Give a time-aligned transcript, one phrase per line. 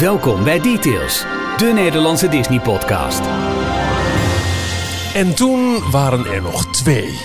[0.00, 1.24] Welkom bij Details,
[1.56, 3.20] de Nederlandse Disney-podcast.
[5.14, 7.18] En toen waren er nog twee.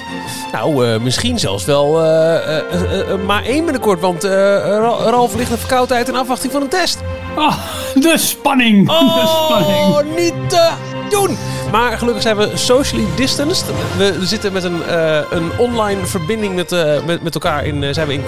[0.51, 3.99] Nou, eh, misschien zelfs wel eh, eh, maar één binnenkort.
[3.99, 7.01] Want eh, Ra- Ralf ligt in verkoudheid in afwachting van een test.
[7.37, 7.57] Oh,
[7.93, 8.87] de spanning.
[8.89, 9.95] De spanning.
[9.95, 10.69] Oh, niet te
[11.09, 11.37] doen!
[11.73, 13.65] Maar gelukkig zijn we socially distanced.
[13.97, 17.93] We zitten met een, eh, een online verbinding met, eh, met, met elkaar in, eh,
[17.93, 18.23] zijn we in,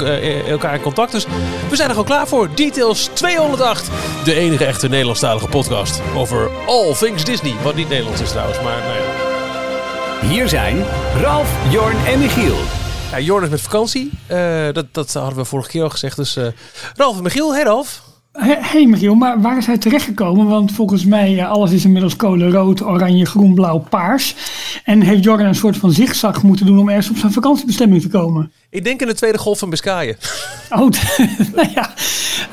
[0.46, 1.12] elkaar in contact.
[1.12, 1.26] Dus
[1.70, 2.50] we zijn er gewoon klaar voor.
[2.56, 3.90] Details 208.
[4.24, 7.54] De enige echte Nederlandstalige podcast over all things Disney.
[7.64, 10.28] Wat niet Nederlands is trouwens, maar nou ja.
[10.28, 10.86] Hier zijn
[11.22, 12.58] Ralf, Jorn en Michiel.
[13.12, 14.12] Ja, Jorn is met vakantie.
[14.72, 16.16] Dat, dat hadden we vorige keer al gezegd.
[16.16, 16.38] Dus
[16.96, 18.05] Ralf en Michiel, hey Ralf.
[18.38, 20.48] Hé hey Michiel, maar waar is hij terechtgekomen?
[20.48, 24.36] Want volgens mij eh, alles is inmiddels kolen rood, oranje, groen, blauw, paars.
[24.84, 28.08] En heeft Jordan een soort van zigzag moeten doen om ergens op zijn vakantiebestemming te
[28.08, 28.52] komen?
[28.70, 30.18] Ik denk in de tweede golf van Biscayen.
[30.70, 30.80] Oh,
[31.56, 31.94] nou ja.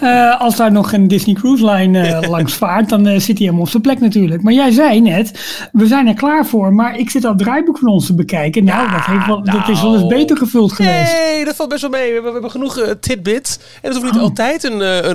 [0.00, 3.60] Eh, als daar nog een Disney Cruise Line eh, langs vaart, dan zit hij helemaal
[3.60, 4.42] op zijn plek natuurlijk.
[4.42, 6.72] Maar jij zei net, we zijn er klaar voor.
[6.74, 8.64] Maar ik zit al het draaiboek van ons te bekijken.
[8.64, 10.14] Nou, dat, heeft wel, dat is wel eens nou.
[10.14, 11.12] beter gevuld geweest.
[11.12, 12.06] Nee, dat valt best wel mee.
[12.06, 13.58] We hebben, we hebben genoeg tidbits.
[13.82, 14.28] En het hoeft niet Oh.
[14.28, 15.10] altijd een, eh,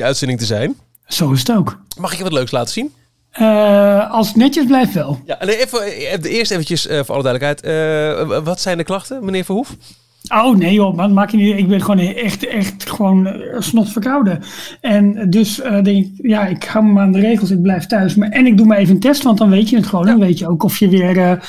[0.00, 0.76] een encyclopedie-uitzending te zijn.
[1.06, 1.78] Zo is het ook.
[1.96, 2.92] Mag ik je wat leuks laten zien?
[3.30, 5.20] Eh, als het netjes blijft wel.
[5.26, 8.44] Ja, nee, even, eh, eerst eventjes eh, voor alle duidelijkheid.
[8.44, 9.76] Wat zijn de klachten, meneer Verhoef?
[10.32, 11.58] Oh nee joh, man, maak je niet.
[11.58, 14.42] Ik ben gewoon echt, echt gewoon eh, snot verkouden.
[14.80, 18.14] En dus eh, denk ik, ja, ik hou me aan de regels, ik blijf thuis.
[18.14, 20.06] Maar, en ik doe maar even een test, want dan weet je het gewoon.
[20.06, 21.40] Dan weet je ook of je weer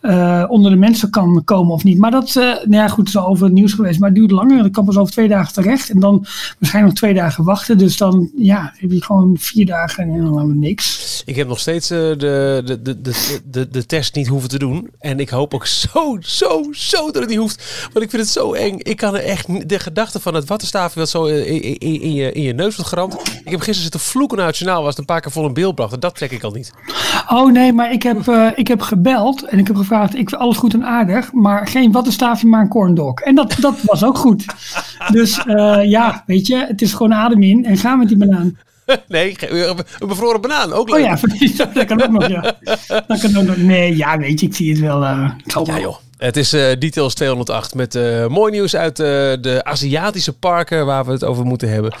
[0.00, 1.98] eh, onder de mensen kan komen of niet.
[1.98, 4.00] Maar dat, nou ja goed, is al over het nieuws geweest.
[4.00, 4.64] Maar het duurt langer.
[4.64, 5.90] Ik kan pas over twee dagen terecht.
[5.90, 6.26] En dan
[6.58, 7.78] waarschijnlijk nog twee dagen wachten.
[7.78, 11.22] Dus dan, ja, heb je gewoon vier dagen en dan niks.
[11.26, 14.90] Ik heb nog steeds de, de, de, de, de, de test niet hoeven te doen.
[14.98, 17.88] En ik hoop ook zo, zo, zo dat het niet hoeft.
[17.92, 18.76] Want ik vind het zo eng.
[18.78, 22.32] Ik kan er echt de gedachte van het wattenstaafje wat zo in, in, in, je,
[22.32, 23.14] in je neus wordt geramd.
[23.14, 24.80] Ik heb gisteren zitten vloeken naar het journaal.
[24.80, 25.92] Was het een paar keer vol in beeld bracht.
[25.92, 26.72] En dat trek ik al niet.
[27.28, 30.40] Oh nee, maar ik heb, eh, ik heb gebeld en ik heb gevraagd, ik vind
[30.40, 33.20] alles goed en aardig, maar geen wattenstaafje, maar een corndog.
[33.20, 34.44] En dat, dat was ook goed.
[35.12, 38.56] Dus eh, ja, weet je, het is gewoon adem in en gaan met die banaan.
[39.08, 40.72] Nee, een bevroren banaan.
[40.72, 40.98] Ook leuk.
[40.98, 41.04] Oh
[41.56, 42.40] ja, dat kan ook nog, ja.
[43.06, 43.56] Dat kan ook nog.
[43.56, 45.04] Nee, ja, weet je, ik zie het wel.
[45.04, 45.96] eh, het zal Ja joh.
[46.16, 49.06] Het is eh, Details 208 met eh, mooi nieuws uit eh,
[49.40, 51.94] de Aziatische parken waar we het over moeten hebben.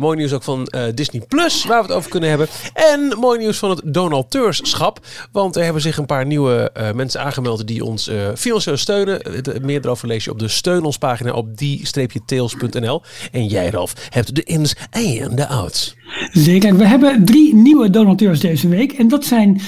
[0.00, 2.46] Mooi nieuws ook van Disney Plus waar we het over kunnen hebben.
[2.74, 5.00] En mooi nieuws van het donateurschap.
[5.32, 9.20] Want er hebben zich een paar nieuwe mensen aangemeld die ons financieel steunen.
[9.62, 13.02] Meer erover lees je op de steun ons pagina op die-tails.nl.
[13.32, 15.96] En jij Ralf hebt de ins en de outs.
[16.32, 16.76] Zeker.
[16.76, 18.92] We hebben drie nieuwe donateurs deze week.
[18.92, 19.60] En dat zijn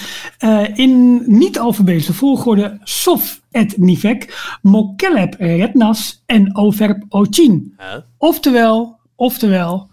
[0.75, 7.75] in niet-alfabetische volgorde Sof et Nivek, Mokeleb Rednas en Overp Ochin.
[8.19, 9.89] Oftewel, oftewel,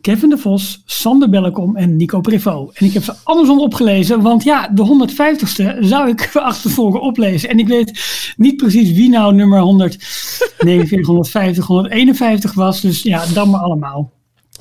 [0.00, 2.78] Kevin de Vos, Sander Bellekom en Nico Prevot.
[2.78, 7.48] En ik heb ze andersom opgelezen, want ja, de 150ste zou ik achtervolgen oplezen.
[7.48, 8.00] En ik weet
[8.36, 12.80] niet precies wie nou nummer 149, 150, 151 was.
[12.80, 14.10] Dus ja, dan maar allemaal.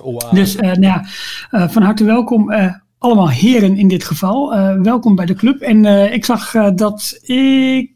[0.03, 0.33] Wauw.
[0.33, 1.05] Dus eh, nou ja,
[1.49, 2.51] eh, van harte welkom.
[2.51, 4.49] eh, allemaal heren in dit geval.
[4.81, 5.61] Welkom bij de club.
[5.61, 7.91] En ik zag dat ik.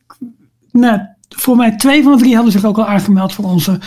[0.75, 0.99] Nou,
[1.29, 3.79] voor mij twee van de drie hadden zich ook al aangemeld voor onze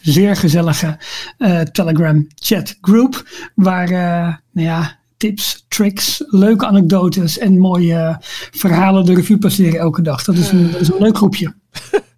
[0.00, 0.98] zeer gezellige
[1.38, 3.28] eh, Telegram chat group.
[3.54, 8.16] Waar, eh, nou ja, tips, tricks, leuke anekdotes en mooie eh,
[8.50, 10.24] verhalen de revue passeren elke dag.
[10.24, 11.54] Dat is een, dat is een leuk groepje.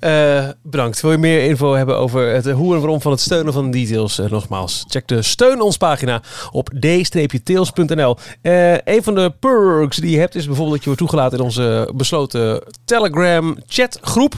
[0.00, 1.00] Eh, bedankt.
[1.00, 3.78] Wil je meer info hebben over het hoe en waarom van het steunen van de
[3.78, 4.18] details?
[4.18, 8.16] Eh, nogmaals, check de steun ons pagina op d-tails.nl.
[8.42, 11.44] Eh een van de perks die je hebt is bijvoorbeeld dat je wordt toegelaten in
[11.44, 14.34] onze besloten Telegram chatgroep.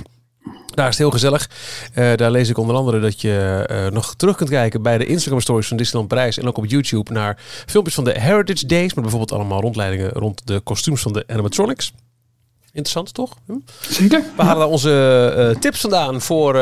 [0.75, 1.51] Daar is het heel gezellig.
[1.95, 5.69] Daar lees ik onder andere dat je nog terug kunt kijken bij de Instagram stories
[5.69, 6.39] van Disneyland Parijs.
[6.39, 8.95] En ook op YouTube naar filmpjes van de Heritage Days.
[8.95, 11.93] Maar bijvoorbeeld allemaal rondleidingen rond de kostuums van de animatronics.
[12.73, 13.37] Interessant toch?
[13.47, 13.53] Hm?
[13.81, 14.25] Zeker?
[14.37, 16.61] We halen daar onze eh, tips vandaan voor eh,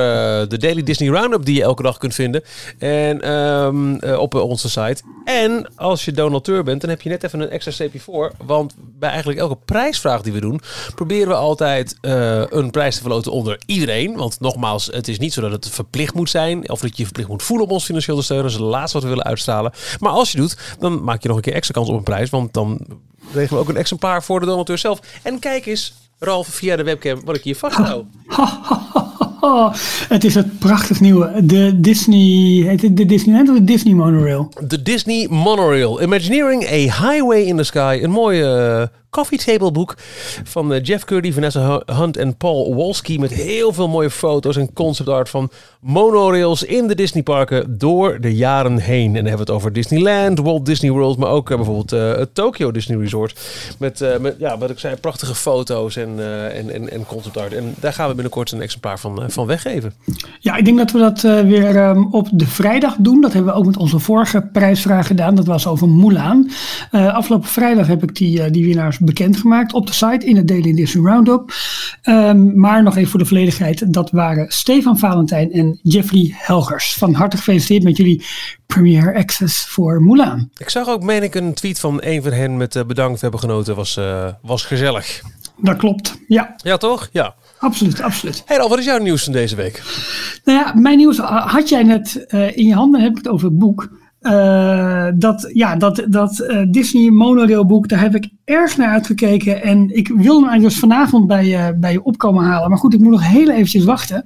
[0.49, 2.43] de Daily Disney Roundup die je elke dag kunt vinden.
[2.78, 5.03] En ehm, eh, op onze site.
[5.25, 8.33] En als je donateur bent, dan heb je net even een extra streepje voor.
[8.45, 10.60] Want bij eigenlijk elke prijsvraag die we doen,
[10.95, 11.97] proberen we altijd
[12.51, 14.16] een prijs te verloten onder iedereen.
[14.16, 16.71] Want nogmaals, het is niet zo dat het verplicht moet zijn.
[16.71, 18.47] Of dat je je verplicht moet voelen om ons financieel te steunen.
[18.47, 19.72] Dat is het laatste wat we willen uitstralen.
[20.01, 22.31] Maar als je doet, dan maak je nog een keer extra kans op een prijs.
[22.31, 22.87] Want dan
[23.33, 25.01] regelen we ook een exemplaar voor de donateur zelf.
[25.22, 28.04] En kijk eens, Ralf, via de webcam, wat ik hier vasthoud.
[30.09, 31.47] Het is het prachtig nieuwe.
[31.47, 34.53] De Disney, heet het de Disneyland of de Disney Monorail?
[34.66, 36.03] De Disney Monorail.
[36.03, 38.01] Imagineering a Highway in the Sky.
[38.03, 39.94] Een mooie uh, coffee table boek
[40.44, 43.18] van eh, Jeff Curdy, Vanessa Hunt en Paul Walski.
[43.18, 45.50] Met heel veel mooie foto's en concept art van
[45.80, 49.06] monorails in de Disneyparken door de jaren heen.
[49.06, 52.70] En dan hebben we het over Disneyland, Walt Disney World, maar ook bijvoorbeeld het Tokyo
[52.70, 53.41] Disney Resort.
[53.78, 54.04] Met,
[54.38, 56.10] ja, wat ik zei, prachtige foto's en,
[56.53, 57.53] en, en, en concept art.
[57.53, 59.92] En daar gaan we binnenkort een exemplaar van, van weggeven.
[60.41, 63.20] Ja, ik denk dat we dat weer ehm, op de vrijdag doen.
[63.20, 65.34] Dat hebben we ook met onze vorige prijsvraag gedaan.
[65.34, 66.50] Dat was over Mulan.
[66.91, 71.05] Afgelopen vrijdag heb ik die, die winnaars bekendgemaakt op de site in het Daily Disney
[71.05, 71.53] Roundup.
[72.03, 73.93] Um, maar nog even voor de volledigheid.
[73.93, 76.95] Dat waren Stefan Valentijn en Jeffrey Helgers.
[76.95, 78.25] Van harte gefeliciteerd met jullie
[78.66, 80.51] Premier Access voor Mulan.
[80.57, 83.41] Ik zag ook, meen ik, een tweet van een van hen met uh, bedankt, hebben
[83.41, 83.75] genoten.
[83.75, 84.01] Was,
[84.43, 85.22] was gezellig.
[85.61, 86.54] Dat klopt, ja.
[86.57, 87.09] Ja, toch?
[87.13, 87.34] Ja.
[87.59, 88.43] Absoluut, absoluut.
[88.47, 89.83] Hey Al, wat is jouw nieuws van deze week?
[90.45, 93.47] Nou ja, mijn nieuws had jij net uh, in je handen, heb ik het over
[93.47, 93.91] het boek.
[94.22, 99.62] Uh, dat, ja, dat, dat uh, Disney monorail boek, daar heb ik erg naar uitgekeken.
[99.62, 102.68] En ik wil hem eigenlijk dus vanavond bij, uh, bij je opkomen halen.
[102.68, 104.22] Maar goed, ik moet nog heel eventjes wachten.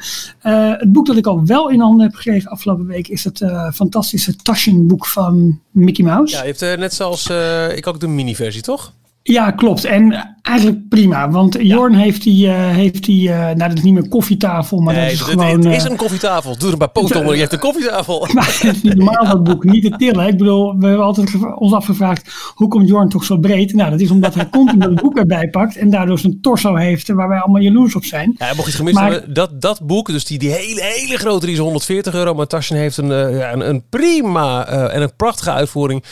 [0.78, 3.44] het boek dat ik al wel in handen heb gekregen afgelopen week is het
[3.74, 6.36] fantastische Taschen-boek van Mickey Mouse.
[6.36, 7.30] Ja, je hebt net zoals
[7.74, 8.92] ik ook de mini-versie, toch?
[9.22, 9.84] Ja, klopt.
[9.84, 11.30] En eigenlijk prima.
[11.30, 14.94] Want Jorn heeft die, uh, heeft die uh, nou dat is niet meer koffietafel, maar
[14.94, 15.64] nee, dat is het, gewoon...
[15.64, 16.58] Het is een koffietafel.
[16.58, 18.26] Doe er maar poot onder, je hebt een koffietafel.
[18.32, 20.26] Maar het is niet normaal dat boek, niet te tillen.
[20.26, 23.74] Ik bedoel, we hebben altijd ons afgevraagd, hoe komt Jorn toch zo breed?
[23.74, 27.08] Nou, dat is omdat hij continu het boek erbij pakt en daardoor zijn torso heeft
[27.08, 28.34] waar wij allemaal jaloers op zijn.
[28.38, 31.46] Ja, mocht je gemist maar, hebben, dat, dat boek, dus die, die hele, hele grote,
[31.46, 36.04] die is 140 euro, maar Taschen heeft een, een, een, prima en een prachtige uitvoering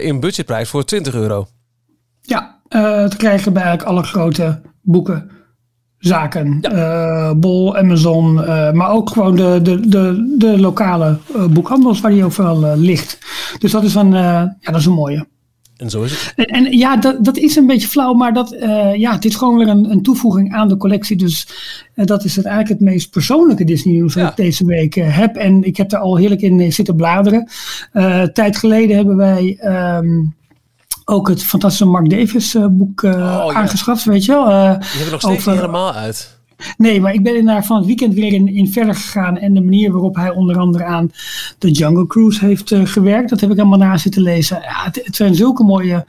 [0.00, 1.46] in budgetprijs voor 20 euro.
[2.26, 6.58] Ja, uh, te krijgen bij eigenlijk alle grote boekenzaken.
[6.60, 6.72] Ja.
[6.72, 11.18] Uh, Bol, Amazon, uh, maar ook gewoon de, de, de, de lokale
[11.50, 13.18] boekhandels waar die overal ligt.
[13.58, 15.26] Dus dat is een, ja, dat is een mooie.
[15.76, 16.32] En zo is het.
[16.36, 18.56] En, en ja, dat, dat is een beetje flauw, maar dat,
[18.96, 21.16] ja, het is gewoon weer een, een toevoeging aan de collectie.
[21.16, 21.48] Dus
[21.94, 24.20] dat is het eigenlijk het meest persoonlijke Disney nieuws ja.
[24.20, 25.36] dat ik deze week heb.
[25.36, 27.48] En ik heb er al heerlijk in zitten bladeren.
[28.32, 29.58] tijd geleden hebben wij...
[29.98, 30.34] Um,
[31.08, 34.10] ook het fantastische Mark Davis uh, boek uh, oh, aangeschaft, ja.
[34.10, 34.50] weet je wel.
[34.50, 36.38] Uh, Die hebben nog steeds over, niet helemaal uit.
[36.76, 39.38] Nee, maar ik ben inderdaad van het weekend weer in, in verder gegaan.
[39.38, 41.10] En de manier waarop hij onder andere aan
[41.58, 44.60] de Jungle Cruise heeft gewerkt, dat heb ik allemaal na zitten lezen.
[44.62, 46.06] Ja, het, het zijn zulke mooie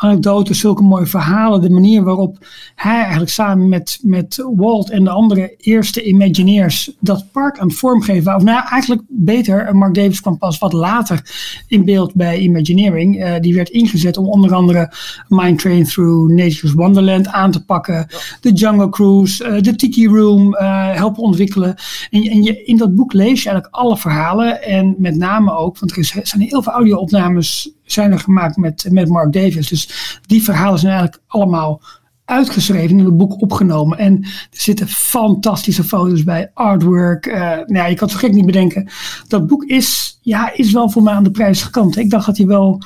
[0.00, 1.60] anekdotes, zulke mooie verhalen.
[1.60, 2.38] De manier waarop
[2.74, 7.76] hij eigenlijk samen met, met Walt en de andere eerste Imagineers dat park aan het
[7.76, 8.34] vormgeven.
[8.34, 11.22] Of nou, eigenlijk beter, Mark Davis kwam pas wat later
[11.68, 13.24] in beeld bij Imagineering.
[13.24, 14.92] Uh, die werd ingezet om onder andere
[15.28, 17.94] Mind Train Through Nature's Wonderland aan te pakken.
[17.94, 18.06] Ja.
[18.40, 21.74] De Jungle Cruise, uh, de Tiki Room uh, helpen ontwikkelen.
[22.10, 24.62] En, en je, in dat boek lees je eigenlijk alle verhalen.
[24.62, 29.08] En met name ook, want er zijn heel veel audio-opnames zijn er gemaakt met, met
[29.08, 29.68] Mark Davis.
[29.68, 31.80] Dus die verhalen zijn eigenlijk allemaal
[32.24, 33.98] uitgeschreven in het boek opgenomen.
[33.98, 37.26] En er zitten fantastische foto's bij, artwork.
[37.26, 38.88] Uh, nou ja, je kan het zo gek niet bedenken.
[39.28, 41.96] Dat boek is, ja, is wel voor mij aan de prijzige kant.
[41.96, 42.82] Ik dacht dat hij wel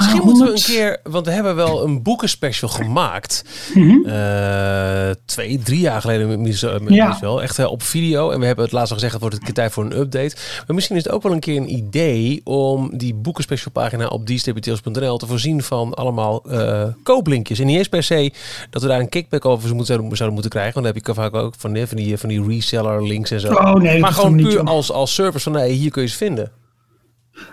[0.00, 3.44] Misschien moeten we een keer, want we hebben wel een boekenspecial gemaakt.
[3.74, 4.06] Mm -hmm.
[4.06, 7.18] uh, twee, drie jaar geleden met ja.
[7.20, 7.42] wel.
[7.42, 8.30] Echt uh, op video.
[8.30, 10.36] En we hebben het laatst al gezegd, het wordt een keer tijd voor een update.
[10.66, 14.26] Maar misschien is het ook wel een keer een idee om die boekenspecial pagina op
[14.26, 17.58] dstptels.nl te voorzien van allemaal uh, kooplinkjes.
[17.58, 18.32] En niet eens per se
[18.70, 20.72] dat we daar een kickback over zouden moeten krijgen.
[20.74, 23.52] Want dan heb je vaak ook van, van, die, van die reseller links en zo.
[23.52, 26.52] Oh, nee, maar gewoon puur als, als service van, nee, hier kun je ze vinden.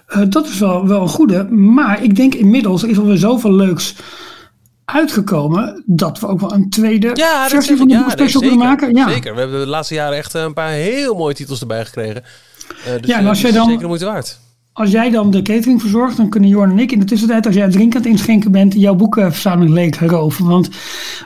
[0.10, 1.44] Uh, dat is wel, wel een goede.
[1.52, 3.96] Maar ik denk inmiddels is er weer zoveel leuks
[4.86, 8.68] uitgekomen dat we ook wel een tweede ja, versie van de ja, special nee, kunnen
[8.68, 8.96] maken.
[8.96, 9.10] Ja.
[9.10, 9.34] Zeker.
[9.34, 12.24] We hebben de laatste jaren echt een paar heel mooie titels erbij gekregen.
[12.88, 14.40] Uh, dus, ja, en als jij dan, zeker de moeite waard.
[14.78, 17.56] Als jij dan de catering verzorgt, dan kunnen Jorn en ik in de tussentijd, als
[17.56, 20.46] jij drink aan het inschenken bent, jouw boekenverzameling leeg roven.
[20.46, 20.70] Want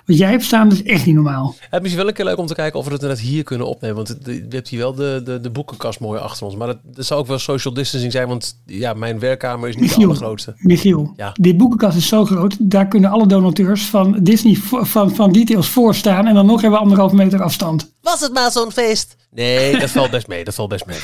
[0.06, 1.56] wat jij hebt staan, is echt niet normaal.
[1.60, 3.44] Het is misschien wel een keer leuk om te kijken of we het net hier
[3.44, 3.96] kunnen opnemen.
[3.96, 6.56] Want je hebt hier wel de, de, de boekenkast mooi achter ons.
[6.56, 9.84] Maar dat, dat zou ook wel social distancing zijn, want ja, mijn werkkamer is niet
[9.84, 10.54] Michiel, de allergrootste.
[10.58, 11.32] Michiel, Ja.
[11.40, 15.96] die boekenkast is zo groot, daar kunnen alle donateurs van Disney van, van Details voor
[15.96, 16.28] staan.
[16.28, 17.92] En dan nog hebben we anderhalf meter afstand.
[18.02, 19.16] Was het maar zo'n feest?
[19.32, 20.44] Nee, dat valt best mee.
[20.44, 20.98] Dat valt best mee.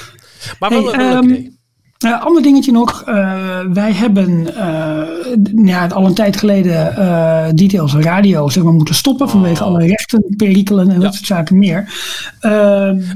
[0.59, 1.55] Maar wel, Hey, wel een leuk ehm, idee.
[2.05, 3.03] Uh, ander dingetje nog.
[3.03, 9.29] eh, wij hebben eh, ja, al een tijd geleden Details Radio zeg maar, moeten stoppen
[9.29, 11.89] vanwege alle rechten, perikelen en dat soort zaken meer.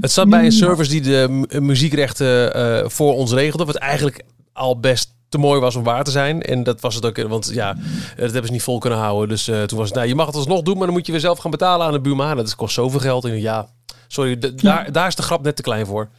[0.01, 2.51] Het zat bij een service die de mu- muziekrechten
[2.91, 3.65] voor ons regelde.
[3.65, 4.23] Wat eigenlijk
[4.53, 6.41] al best te mooi was om waar te zijn.
[6.41, 7.27] En dat was het ook.
[7.27, 7.73] Want ja,
[8.15, 9.29] dat hebben ze niet vol kunnen houden.
[9.29, 11.21] Dus toen was het, nou, je mag het alsnog doen, maar dan moet je weer
[11.21, 12.35] zelf gaan betalen aan de buurman.
[12.35, 13.25] Dat kost zoveel geld.
[13.25, 13.67] En ja,
[14.07, 16.09] sorry, daar, daar is de grap net te klein voor.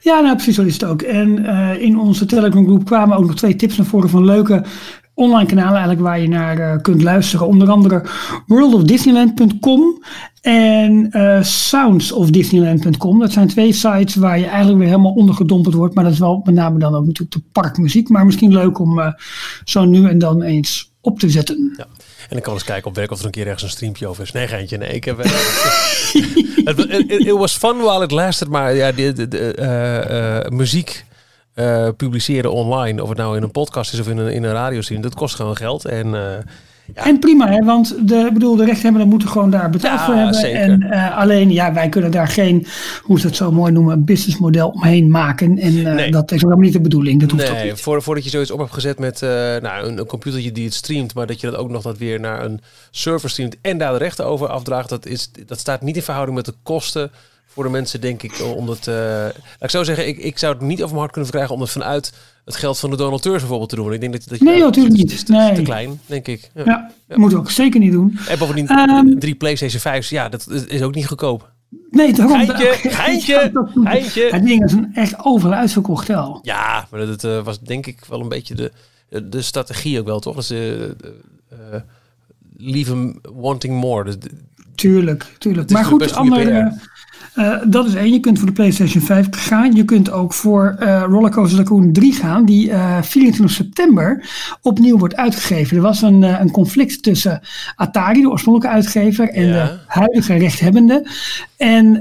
[0.00, 1.02] Ja, nou precies zo is het ook.
[1.02, 4.64] En eh, in onze Telegram groep kwamen ook nog twee tips naar voren van leuke
[5.14, 7.46] online kanalen eigenlijk waar je naar uh, kunt luisteren.
[7.46, 8.02] Onder andere
[8.46, 10.02] worldofdisneyland.com
[10.40, 13.18] en uh, soundsofdisneyland.com.
[13.18, 15.94] Dat zijn twee sites waar je eigenlijk weer helemaal ondergedompeld wordt.
[15.94, 18.08] Maar dat is wel met name dan ook natuurlijk de parkmuziek.
[18.08, 19.14] Maar misschien leuk om
[19.64, 21.74] zo nu en dan eens op te zetten.
[21.76, 21.86] Ja.
[22.28, 24.22] En ik kan eens kijken op werk of er een keer ergens een streampje over
[24.22, 24.32] is.
[24.32, 24.76] Nee, geintje.
[24.76, 25.18] Nee, ik heb...
[27.08, 28.48] it, was fun while it lasted.
[28.48, 29.56] Maar ja, de, de, de
[30.48, 31.04] uh, muziek
[31.96, 35.14] publiceren online, of het nou in een podcast is of in een, in een dat
[35.14, 35.84] kost gewoon geld.
[35.84, 36.14] En,
[36.94, 37.04] ja.
[37.04, 40.34] en prima, hè, want de, bedoel, de rechthebbenden moeten gewoon daar betaald ja, voor hebben.
[40.34, 40.60] Zeker.
[40.60, 42.66] En uh, alleen, ja, wij kunnen daar geen,
[43.02, 45.58] hoe ze dat zo mooi noemen, businessmodel omheen maken.
[45.58, 46.10] En nee.
[46.10, 47.20] dat is ook helemaal niet de bedoeling.
[47.20, 47.80] Dat hoeft nee, niet.
[47.80, 51.14] Voor, voordat je zoiets op hebt gezet met nou, een, een computertje die het streamt,
[51.14, 52.60] maar dat je dat ook nog dat weer naar een
[52.90, 56.36] server streamt en daar de rechten over afdraagt, dat, is, dat staat niet in verhouding
[56.36, 57.10] met de kosten
[57.54, 58.86] voor de mensen, denk ik, omdat...
[58.86, 61.54] Uh, laat ik zo zeggen, ik, ik zou het niet over mijn hart kunnen verkrijgen
[61.54, 62.12] om het vanuit
[62.44, 63.92] het geld van de donateurs bijvoorbeeld te doen.
[63.92, 65.10] Ik denk dat, dat je nee, natuurlijk niet.
[65.10, 65.54] Het is, nee.
[65.54, 66.50] te klein, denk ik.
[66.54, 67.18] Ja, ja, ja.
[67.18, 68.18] moet ook zeker niet doen.
[68.28, 71.52] En bovendien, um, drie PlayStation 5's, ja, dat is ook niet goedkoop.
[71.90, 72.36] Nee, daarom.
[72.36, 74.28] Geintje, geintje, geintje.
[74.30, 76.38] Het ding is een echt overal uitverkocht al.
[76.42, 78.72] Ja, maar dat uh, was denk ik wel een beetje de,
[79.28, 80.46] de strategie ook wel, toch?
[80.46, 80.96] De,
[81.52, 81.80] uh,
[82.56, 84.16] leave them wanting more.
[84.16, 84.30] De,
[84.74, 85.70] tuurlijk, tuurlijk.
[85.70, 86.78] Maar goed, andere...
[87.38, 88.12] Uh, dat is één.
[88.12, 89.72] Je kunt voor de PlayStation 5 gaan.
[89.72, 94.30] Je kunt ook voor uh, Rollercoaster Tycoon 3 gaan, die uh, 24 september
[94.62, 95.76] opnieuw wordt uitgegeven.
[95.76, 97.40] Er was een, een conflict tussen
[97.76, 99.64] Atari, de oorspronkelijke uitgever, en ja.
[99.64, 101.08] de huidige rechthebbende.
[101.56, 102.00] En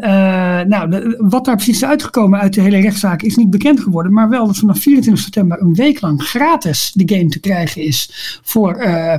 [0.70, 4.14] nou, de, wat daar precies is uitgekomen uit de hele rechtszaak is niet bekend geworden,
[4.14, 8.10] maar wel dat vanaf 24 september een week lang gratis de game te krijgen is
[8.44, 8.74] voor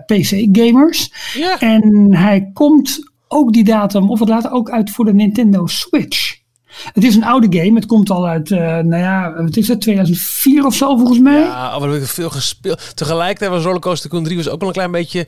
[0.06, 1.12] PC-gamers.
[1.34, 1.60] Ja.
[1.60, 6.43] En hij komt ook die datum, of het later ook uit voor de Nintendo Switch.
[6.92, 7.74] Het is een oude game.
[7.74, 11.40] Het komt al uit, uh, nou ja, wat is het, 2004 of zo volgens mij.
[11.40, 12.96] Ja, we hebben veel gespeeld.
[12.96, 15.26] Tegelijkertijd was Rollercoaster Tycoon 3 was ook wel een klein beetje...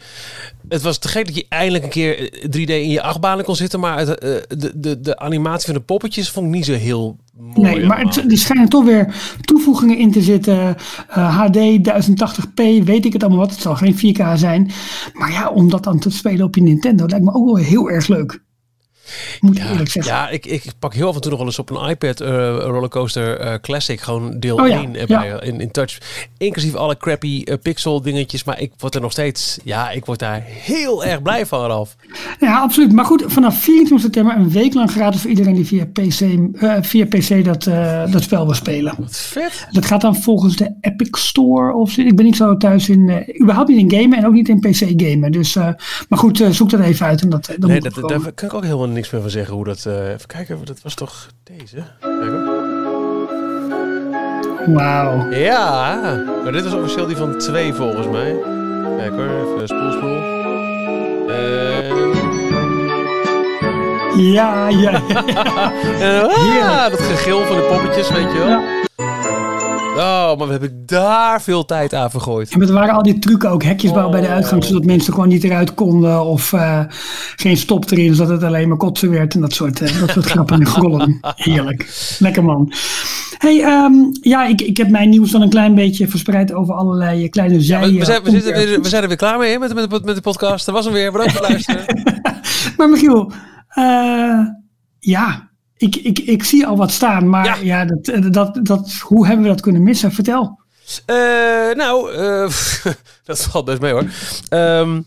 [0.68, 3.80] Het was te gek dat je eindelijk een keer 3D in je achtbanen kon zitten.
[3.80, 4.14] Maar het, uh,
[4.48, 7.74] de, de, de animatie van de poppetjes vond ik niet zo heel mooi.
[7.74, 10.76] Nee, maar het, er schijnen toch weer toevoegingen in te zitten.
[11.16, 13.50] Uh, HD, 1080p, weet ik het allemaal wat.
[13.50, 14.70] Het zal geen 4K zijn.
[15.12, 17.90] Maar ja, om dat dan te spelen op je Nintendo lijkt me ook wel heel
[17.90, 18.44] erg leuk.
[19.40, 20.12] Moet ja, eerlijk zeggen.
[20.12, 22.28] Ja, ik, ik pak heel af en toe nog wel eens op een iPad uh,
[22.58, 24.00] Rollercoaster uh, Classic.
[24.00, 24.76] Gewoon deel oh, ja.
[24.76, 25.40] 1 erbij, ja.
[25.40, 25.98] in, in touch.
[26.38, 28.44] Inclusief alle crappy uh, pixel dingetjes.
[28.44, 29.58] Maar ik word er nog steeds...
[29.64, 31.96] Ja, ik word daar heel erg blij van, Ralf.
[32.40, 32.92] Ja, absoluut.
[32.92, 36.38] Maar goed, vanaf 24 september een week lang gratis voor iedereen die via PC,
[36.84, 37.64] via PC dat,
[38.12, 38.94] dat spel wil spelen.
[38.98, 39.66] Wat vet.
[39.70, 43.24] Dat gaat dan volgens de Epic Store of Ik ben niet zo thuis in...
[43.42, 45.32] überhaupt niet in gamen en ook niet in PC gamen.
[45.32, 47.22] Dus, maar goed, zoek dat even uit.
[47.22, 49.64] En dat, dat nee, dat, daar kan ik ook helemaal niks meer van zeggen hoe
[49.64, 49.84] dat.
[49.88, 51.76] Uh, even kijken, dat was toch deze?
[54.66, 55.30] Wauw.
[55.30, 56.00] Ja,
[56.42, 58.36] maar dit was officieel die van twee volgens mij.
[58.96, 60.34] Kijk hoor, even spoelspoel.
[61.28, 61.94] En...
[64.22, 65.02] Ja, ja.
[66.60, 68.48] ja, dat gegil van de poppetjes, weet je wel.
[68.48, 68.84] Ja.
[69.96, 72.50] Oh, maar we hebben daar veel tijd aan vergooid.
[72.50, 75.28] En er waren al die trucken ook, hekjes bouwen bij de uitgang, zodat mensen gewoon
[75.28, 76.24] niet eruit konden.
[76.24, 76.80] Of uh,
[77.36, 79.34] geen stop erin, zodat het alleen maar kotsen werd.
[79.34, 81.18] En dat soort, uh, dat soort grappen en grollen.
[81.36, 82.16] Heerlijk.
[82.18, 82.72] Lekker man.
[83.38, 87.28] Hey, um, ja, ik, ik heb mijn nieuws dan een klein beetje verspreid over allerlei
[87.28, 87.90] kleine zij.
[87.90, 90.04] Ja, we, zijn, we, zitten, we, we, zijn er weer klaar mee hè, met, met,
[90.04, 90.66] met de podcast.
[90.66, 91.12] Dat was hem weer.
[91.12, 91.84] Bedankt voor het luisteren.
[92.76, 93.32] maar Michiel,
[93.78, 94.40] uh,
[94.98, 95.45] ja,
[95.76, 97.56] ik, ik, ik zie al wat staan, maar ja.
[97.62, 100.12] ja, dat, dat, dat, hoe hebben we dat kunnen missen?
[100.12, 100.60] Vertel.
[101.06, 101.16] Uh,
[101.74, 102.50] nou, uh,
[103.24, 104.04] dat valt best mee hoor.
[104.50, 105.06] Um,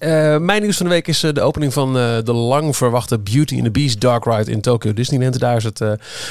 [0.00, 1.92] uh, mijn nieuws van de week is de opening van
[2.24, 5.38] de lang verwachte Beauty and the Beast Dark Ride in Tokyo Disneyland.
[5.38, 5.78] Daar is het,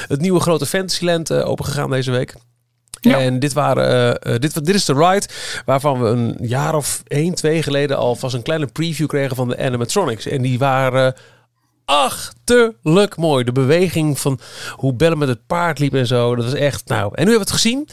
[0.08, 2.34] het nieuwe grote Fantasyland opengegaan deze week.
[3.00, 3.18] Ja.
[3.18, 5.26] En dit, waren, dit, dit is de ride
[5.64, 9.48] waarvan we een jaar of één, twee geleden al vast een kleine preview kregen van
[9.48, 10.26] de animatronics.
[10.26, 11.14] En die waren
[11.92, 13.44] achterlijk mooi.
[13.44, 14.38] De beweging van
[14.70, 16.34] hoe Bellen met het paard liep en zo.
[16.34, 17.04] Dat was echt, nou.
[17.14, 17.88] En nu hebben we het gezien.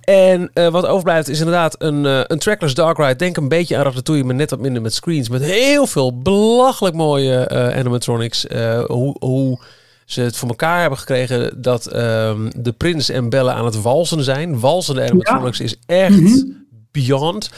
[0.00, 3.16] En uh, wat overblijft is inderdaad een, uh, een trackless dark ride.
[3.16, 5.28] Denk een beetje aan Ratatouille, maar net wat minder met screens.
[5.28, 8.46] Met heel veel belachelijk mooie uh, animatronics.
[8.86, 9.16] hoe...
[9.18, 9.60] hoe
[10.04, 14.24] ze het voor elkaar hebben gekregen dat um, de prins en Belle aan het walsen
[14.24, 14.60] zijn.
[14.60, 15.64] Walsende animatronics ja.
[15.64, 16.66] is echt mm -hmm.
[16.90, 17.50] beyond.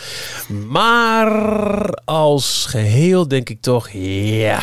[0.69, 4.61] Maar als geheel denk ik toch, ja...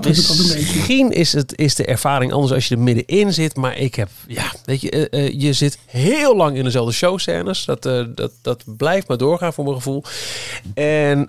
[0.00, 0.74] Dat is het een beetje.
[0.74, 3.56] Misschien is, het, is de ervaring anders als je er middenin zit.
[3.56, 7.64] Maar ik heb, ja, weet je, uh, uh, je zit heel lang in dezelfde showscènes.
[7.64, 10.04] Dat, uh, dat, dat blijft maar doorgaan voor mijn gevoel.
[10.74, 11.28] En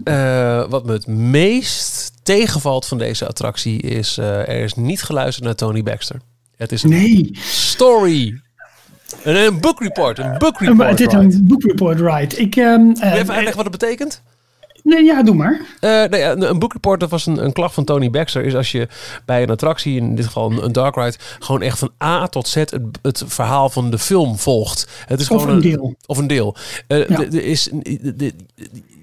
[0.70, 5.84] wat me het meest tegenvalt van deze attractie is, er is niet geluisterd naar Tony
[5.84, 6.22] Baxter.
[6.58, 7.30] Het is een nee.
[7.42, 8.42] story
[9.24, 11.00] Een, book report, een book report.
[11.00, 11.18] is ride.
[11.18, 12.36] een book report ride.
[12.36, 14.22] Ik, eh, even uitleggen wat het betekent?
[14.84, 15.62] Nee, ja, doe maar.
[15.80, 16.60] Eh, nee, ja, een
[17.00, 18.88] dat was een, een klacht van Tony Baxter, is als je
[19.26, 22.48] bij een attractie, in dit geval een, een dark ride, gewoon echt van A tot
[22.48, 24.88] Z het, het verhaal van de film volgt.
[25.06, 25.96] Het is Of gewoon een deel.
[26.06, 26.56] Of een deel.
[26.88, 27.18] Eh, Ja.
[27.18, 27.70] de- de is,
[28.16, 28.34] de-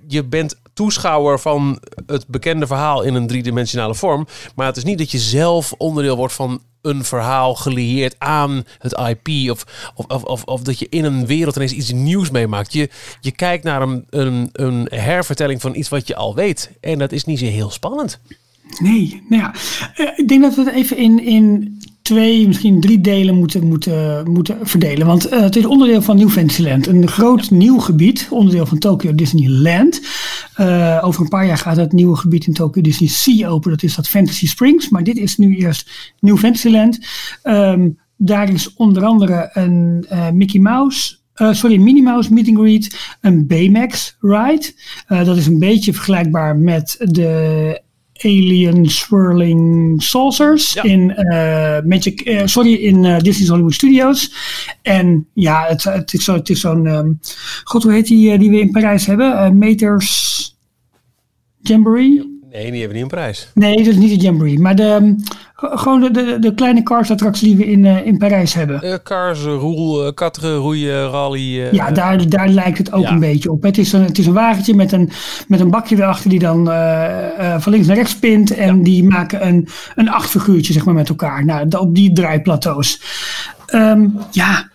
[0.06, 4.26] je bent toeschouwer van het bekende verhaal in een driedimensionale vorm.
[4.54, 8.92] Maar het is niet dat je zelf onderdeel wordt van een verhaal gelieerd aan het
[8.92, 9.50] IP.
[9.50, 12.72] Of, of, of, of, dat je in een wereld ineens iets nieuws meemaakt.
[12.72, 12.88] Je,
[13.20, 16.70] je kijkt naar een, een, een hervertelling van iets wat je al weet.
[16.80, 18.20] En dat is niet zo heel spannend.
[18.78, 19.54] Nee, nou ja.
[19.94, 24.30] eh, ik denk dat we het even in, in twee, misschien drie delen moeten, moeten,
[24.30, 25.06] moeten verdelen.
[25.06, 26.86] Want eh, het is onderdeel van New Fantasyland.
[26.86, 30.00] Een groot nieuw gebied, onderdeel van Tokyo Disneyland.
[30.54, 33.70] Eh, over een paar jaar gaat het nieuwe gebied in Tokyo Disney Sea open.
[33.70, 34.88] Dat is dat Fantasy Springs.
[34.88, 36.98] Maar dit is nu eerst New Fantasyland.
[37.42, 41.16] Ehm, daar is onder andere een eh, Mickey Mouse...
[41.34, 44.72] sorry, Minnie Mouse Meet and Greet, een Baymax ride.
[45.08, 47.82] Dat is een beetje vergelijkbaar met de
[48.22, 50.82] alien swirling saucers Ja.
[50.82, 54.32] in eh, Magic, eh, sorry, in eh, Disney's Hollywood Studios.
[54.82, 57.12] En ja, het, het is zo- het is zo'n, ehm,
[57.64, 59.58] god hoe heet die die we in Parijs hebben?
[59.58, 60.38] Meters
[61.60, 62.39] Jamboree?
[62.52, 63.50] Nee, die hebben niet een prijs.
[63.54, 65.12] Nee, dat is niet de Jamboree, maar de, ehm,
[65.54, 68.82] gewoon de, de, de kleine cars attracties die we in, eh, in Parijs hebben.
[68.82, 71.60] Eh cars, roel, uh, katteren, roeien, rally.
[71.62, 73.10] eh, Ja, daar, daar lijkt het ook Ja.
[73.12, 73.62] een beetje op.
[73.62, 75.10] Het is een, het is een wagentje met een,
[75.48, 78.54] met een bakje erachter die dan eh, eh, van links naar rechts spint.
[78.54, 81.44] En die maken een, een achtfiguurtje zeg maar, met elkaar.
[81.44, 83.00] Nou, op die draaiplateaus.
[83.66, 84.69] Ehm, ja,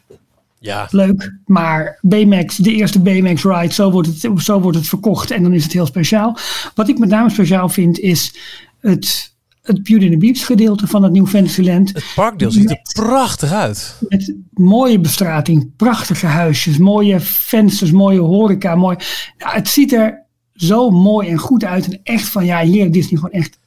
[0.66, 0.88] ja.
[0.90, 1.38] leuk.
[1.46, 5.32] Maar Baymax, de eerste Baymax ride, zo wordt, het, zo wordt het verkocht.
[5.32, 6.38] En dan is het heel speciaal.
[6.76, 8.34] Wat ik met name speciaal vind is
[8.80, 11.94] het, het Beauty and the Beast gedeelte van het New Fantasyland.
[11.94, 13.96] Het parkdeel ziet er prachtig uit.
[14.08, 18.76] Met mooie bestrating, prachtige huisjes, mooie vensters, mooie horeca.
[18.76, 18.98] Mooi.
[19.38, 21.86] Het ziet er zo mooi en goed uit.
[21.86, 23.58] En echt van, ja, hier heeft Disney gewoon echt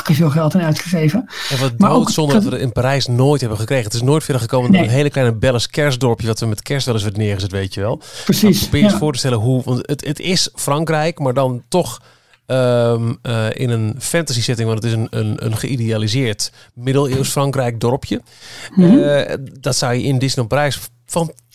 [0.00, 1.28] takken veel geld aan uitgegeven.
[1.50, 3.84] En wat doodzonde dat we in Parijs nooit hebben gekregen.
[3.84, 6.26] Het is nooit verder gekomen dan een hele kleine Belles kerstdorpje...
[6.26, 8.00] wat we met kerst wel eens werd neergezet, weet je wel.
[8.24, 8.42] Precies.
[8.42, 8.98] Maar probeer je ja.
[8.98, 9.62] voor te stellen hoe...
[9.64, 12.00] Want het, het is Frankrijk, maar dan toch
[12.46, 14.68] ehm, eh, in een fantasy setting.
[14.68, 18.22] Want het is een, een, een geïdealiseerd middeleeuws Frankrijk dorpje.
[18.74, 18.98] Mhm.
[18.98, 21.48] Eh, dat zou je in Disneyland Parijs fantastisch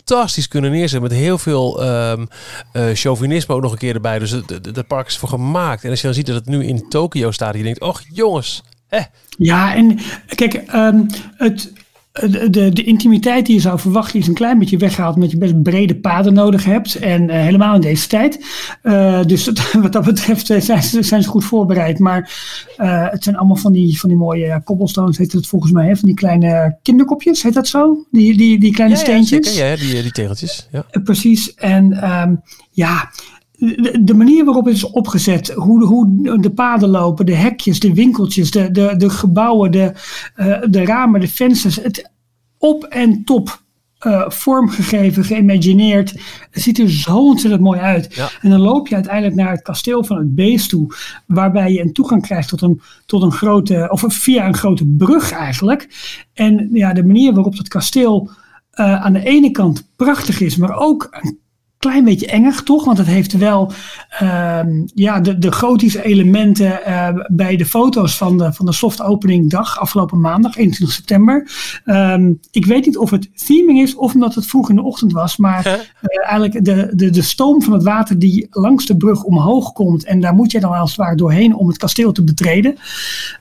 [0.48, 1.08] kunnen neerzetten.
[1.08, 2.24] Met heel veel ehm
[2.72, 4.18] eh, chauvinisme ook nog een keer erbij.
[4.18, 5.84] Dus het park is voor gemaakt.
[5.84, 7.54] En als je dan ziet dat het nu in Tokio staat...
[7.54, 8.62] je denkt, och jongens...
[8.88, 9.00] hè,
[9.38, 9.98] Ja, en
[10.34, 11.02] kijk, ehm,
[11.36, 11.72] het,
[12.20, 15.14] de, de, de intimiteit die je zou verwachten is een klein beetje weggehaald.
[15.14, 16.94] Omdat je best brede paden nodig hebt.
[16.94, 18.44] En eh, helemaal in deze tijd.
[18.82, 21.98] Eh, dus dat- wat dat betreft eh, zijn ze, zijn ze goed voorbereid.
[21.98, 22.30] Maar
[22.76, 25.86] eh, het zijn allemaal van die, van die mooie cobblestones, heet het volgens mij.
[25.86, 25.96] Hè?
[25.96, 28.06] Van die kleine kinderkopjes, heet dat zo?
[28.10, 29.54] Die, die, die kleine Ja, ja, steentjes.
[29.54, 29.70] zeker.
[29.70, 30.68] Ja, die, die tegeltjes.
[30.72, 30.84] Ja.
[30.90, 31.54] Eh, Precies.
[31.54, 32.34] En ehm,
[32.70, 33.10] ja,
[33.56, 37.94] de, de manier waarop het is opgezet, hoe, hoe de paden lopen, de hekjes, de
[37.94, 39.92] winkeltjes, de, de, de gebouwen, de,
[40.34, 42.10] eh, de ramen, de vensters, het
[42.58, 43.64] op en top
[43.98, 46.10] eh, vormgegeven, geïmagineerd.
[46.50, 48.14] Het ziet er zo ontzettend mooi uit.
[48.14, 48.28] Ja.
[48.40, 50.94] En dan loop je uiteindelijk naar het kasteel van het beest toe,
[51.26, 55.32] waarbij je een toegang krijgt tot een, tot een grote, of via een grote brug
[55.32, 55.88] eigenlijk.
[56.32, 58.30] En ja, de manier waarop dat kasteel
[58.70, 61.38] eh, aan de ene kant prachtig is, maar ook een
[61.78, 62.84] klein beetje engig, toch?
[62.84, 63.72] Want het heeft wel
[64.08, 69.02] ehm, ja, de, de gotische elementen eh, bij de foto's van de, van de soft
[69.02, 71.50] opening dag afgelopen maandag, 21 september.
[71.84, 75.12] Ehm, ik weet niet of het theming is of omdat het vroeg in de ochtend
[75.12, 79.22] was, maar eh, eigenlijk de, de, de stoom van het water die langs de brug
[79.22, 82.24] omhoog komt en daar moet je dan als het ware doorheen om het kasteel te
[82.24, 82.76] betreden.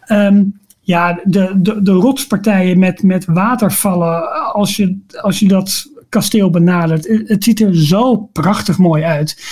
[0.01, 0.43] Ehm,
[0.81, 7.07] ja, de, de, de rotspartijen met, met watervallen, als je, als je dat kasteel benadert,
[7.07, 9.43] het, ziet er zo prachtig mooi uit.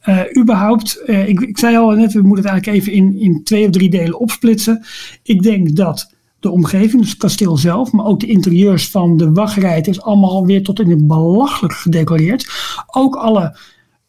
[0.00, 3.44] Eh, überhaupt, eh, ik, ik zei al net, we moeten het eigenlijk even in, in
[3.44, 4.84] twee of drie delen opsplitsen.
[5.22, 9.32] Ik denk dat de omgeving, dus het kasteel zelf, maar ook de interieurs van de
[9.32, 12.50] wachtrij, is allemaal weer tot in het belachelijk gedecoreerd.
[12.86, 13.56] Ook alle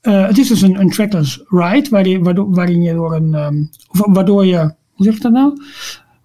[0.01, 3.63] eh, het is dus een, een trackless ride, waarin, waardoor, waarin je door een, ehm,
[3.91, 4.57] waardoor je,
[4.93, 5.53] hoe zeg ik dat nou?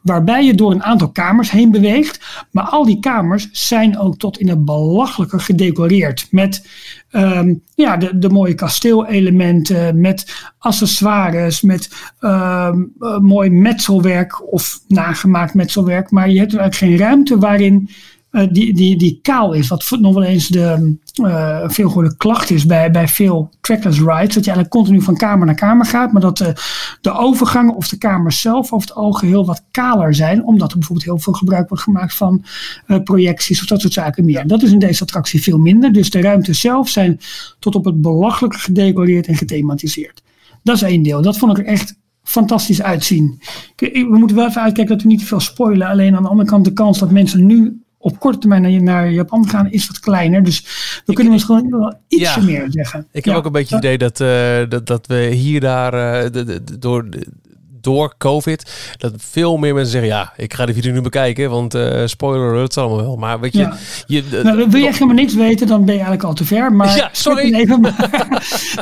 [0.04, 2.46] Waarbij je door een aantal kamers heen beweegt.
[2.50, 6.26] Maar al die kamers zijn ook tot in het belachelijke gedecoreerd.
[6.30, 6.66] Met
[7.10, 15.54] ehm, ja, de, de mooie kasteelelementen, met accessoires, met ehm, eh, mooi metselwerk of nagemaakt
[15.54, 16.10] metselwerk.
[16.10, 17.88] Maar je hebt eigenlijk geen ruimte waarin
[18.34, 19.68] die, die, die kaal is.
[19.68, 24.34] Wat nog wel eens de uh, veel gehoorde klacht is bij, bij veel trackless rides.
[24.34, 26.12] Dat je eigenlijk continu van kamer naar kamer gaat.
[26.12, 26.52] Maar dat de,
[27.00, 30.44] de overgangen of de kamers zelf over het algeheel wat kaler zijn.
[30.44, 32.44] Omdat er bijvoorbeeld heel veel gebruik wordt gemaakt van
[32.86, 34.46] uh, projecties of dat soort zaken meer.
[34.46, 35.92] Dat is in deze attractie veel minder.
[35.92, 37.20] Dus de ruimtes zelf zijn
[37.58, 40.22] tot op het belachelijke gedecoreerd en gethematiseerd.
[40.62, 41.22] Dat is één deel.
[41.22, 43.40] Dat vond ik er echt fantastisch uitzien.
[43.76, 45.88] We moeten wel even uitkijken dat we niet te veel spoilen.
[45.88, 49.10] Alleen aan de andere kant de kans dat mensen nu op korte termijn naar, naar
[49.10, 50.44] Japan gaan is wat kleiner.
[50.44, 50.66] Dus
[51.04, 53.06] we kunnen gewoon wel ietsje meer zeggen.
[53.12, 54.28] Ik heb ook een beetje het idee dat, uh,
[54.68, 57.08] dat, dat we hier daar uh, de, de, door
[57.80, 61.74] door COVID, dat veel meer mensen zeggen, ja, ik ga de video nu bekijken, want
[61.74, 63.16] uh, spoiler, het allemaal wel.
[63.16, 63.76] Maar weet je, ja.
[64.06, 66.72] je nou, wil je echt helemaal niks weten, dan ben je eigenlijk al te ver.
[66.72, 67.54] Maar ja, sorry.
[67.54, 67.80] Even,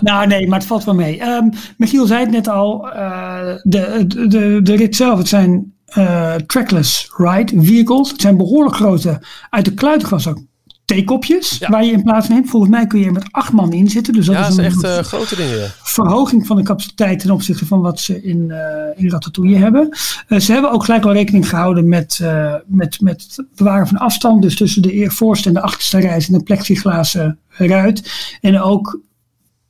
[0.01, 1.23] nou nee, maar het valt wel mee.
[1.23, 6.35] Um, Michiel zei het net al, uh, de, de, de rit zelf, het zijn uh,
[6.35, 8.11] trackless ride vehicles.
[8.11, 10.39] Het zijn behoorlijk grote, uit de kluitglas ook
[10.85, 12.51] theekopjes waar je in plaats neemt.
[12.51, 14.13] Volgens mij kun je er met acht man in zitten.
[14.13, 15.73] Dus dat ja, is een echt uh, grote dingen.
[15.83, 18.57] Verhoging van de capaciteit ten opzichte van wat ze in, uh,
[18.95, 19.97] in Ratatouille hebben.
[20.29, 22.21] Uh, ze hebben ook gelijk al rekening gehouden met,
[22.67, 24.43] met, met het bewaren van afstand.
[24.43, 28.13] Dus tussen de voorste en de achterste rij in een plexiglazen ruit.
[28.41, 29.01] En ook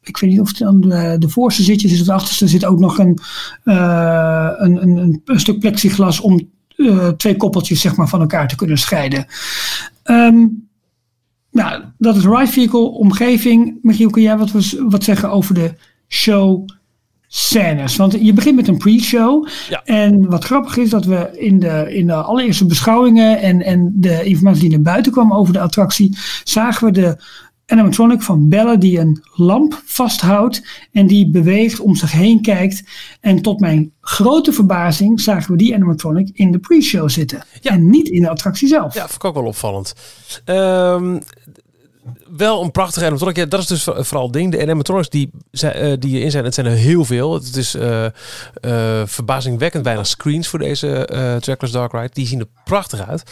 [0.03, 2.65] ik weet niet of het aan de, de voorste zitjes is of de achterste zit
[2.65, 3.19] ook nog een,
[3.65, 6.51] een, een, een, stuk plexiglas om
[7.17, 9.27] twee koppeltjes zeg maar, van elkaar te kunnen scheiden.
[10.05, 10.71] Um,
[11.53, 13.79] nou, dat is Ride Vehicle, omgeving.
[13.83, 14.51] Michiel, kun jij wat,
[14.89, 15.75] wat zeggen over de
[16.09, 16.69] show
[17.27, 17.97] scènes?
[17.97, 19.49] Want je begint met een pre-show.
[19.69, 19.83] Ja.
[19.85, 24.25] En wat grappig is dat we in de, in de allereerste beschouwingen en, en de
[24.25, 27.17] informatie die naar buiten kwam over de attractie, zagen we de
[27.73, 32.83] animatronic van Belle die een lamp vasthoudt en die beweegt om zich heen kijkt.
[33.21, 37.45] En tot mijn grote verbazing zagen we die animatronic in de pre-show zitten.
[37.63, 38.95] En niet in de attractie zelf.
[38.95, 39.95] Ja, vond ik ook wel opvallend.
[40.45, 41.21] Um,
[42.37, 43.37] wel een prachtige animatronic.
[43.37, 44.53] Ja, dat is dus vooral het ding.
[44.53, 47.35] De animatronics die, uh, die erin zijn, het zijn er heel veel.
[47.35, 52.11] Het is uh, uh, verbazingwekkend bijna screens voor deze uh, Trackless Dark Ride.
[52.13, 53.23] Die zien er prachtig uit.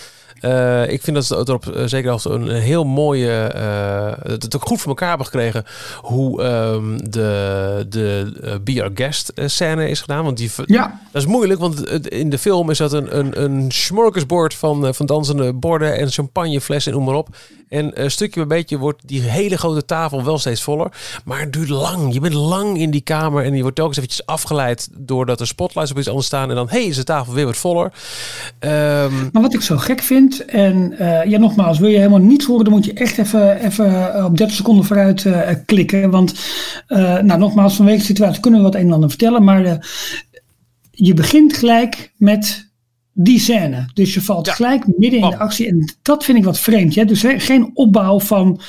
[0.41, 3.53] Uh, ik vind dat ze erop uh, zeker als een heel mooie.
[3.55, 5.65] Uh, het ook goed voor elkaar hebben gekregen.
[5.97, 10.25] Hoe um, de, de Be Our Guest scène is gedaan.
[10.25, 11.01] Want die, ja.
[11.13, 15.07] dat is moeilijk, want in de film is dat een, een, een smorgasbord van, van
[15.07, 17.29] dansende borden en champagneflessen en noem maar op.
[17.69, 20.93] En stukje bij beetje wordt die hele grote tafel wel steeds voller.
[21.25, 22.13] Maar het duurt lang.
[22.13, 25.91] Je bent lang in die kamer en je wordt telkens eventjes afgeleid doordat er spotlights
[25.91, 26.49] op iets anders staan.
[26.49, 27.85] En dan, hey, is de tafel weer wat voller.
[27.85, 32.45] Um, maar wat ik zo gek vind, en uh, ja, nogmaals, wil je helemaal niets
[32.45, 36.11] horen, dan moet je echt even, even op 30 seconden vooruit uh, klikken.
[36.11, 36.35] Want,
[36.89, 39.45] nou, nogmaals, vanwege de situatie kunnen we wat een en ander vertellen.
[39.45, 39.87] Maar
[40.91, 42.71] je begint gelijk met
[43.13, 43.91] die scène.
[43.95, 45.67] Dus je valt gelijk midden in de actie.
[45.67, 46.95] En dat vind ik wat vreemd.
[46.95, 47.05] Hè?
[47.05, 48.61] Dus hè, geen opbouw van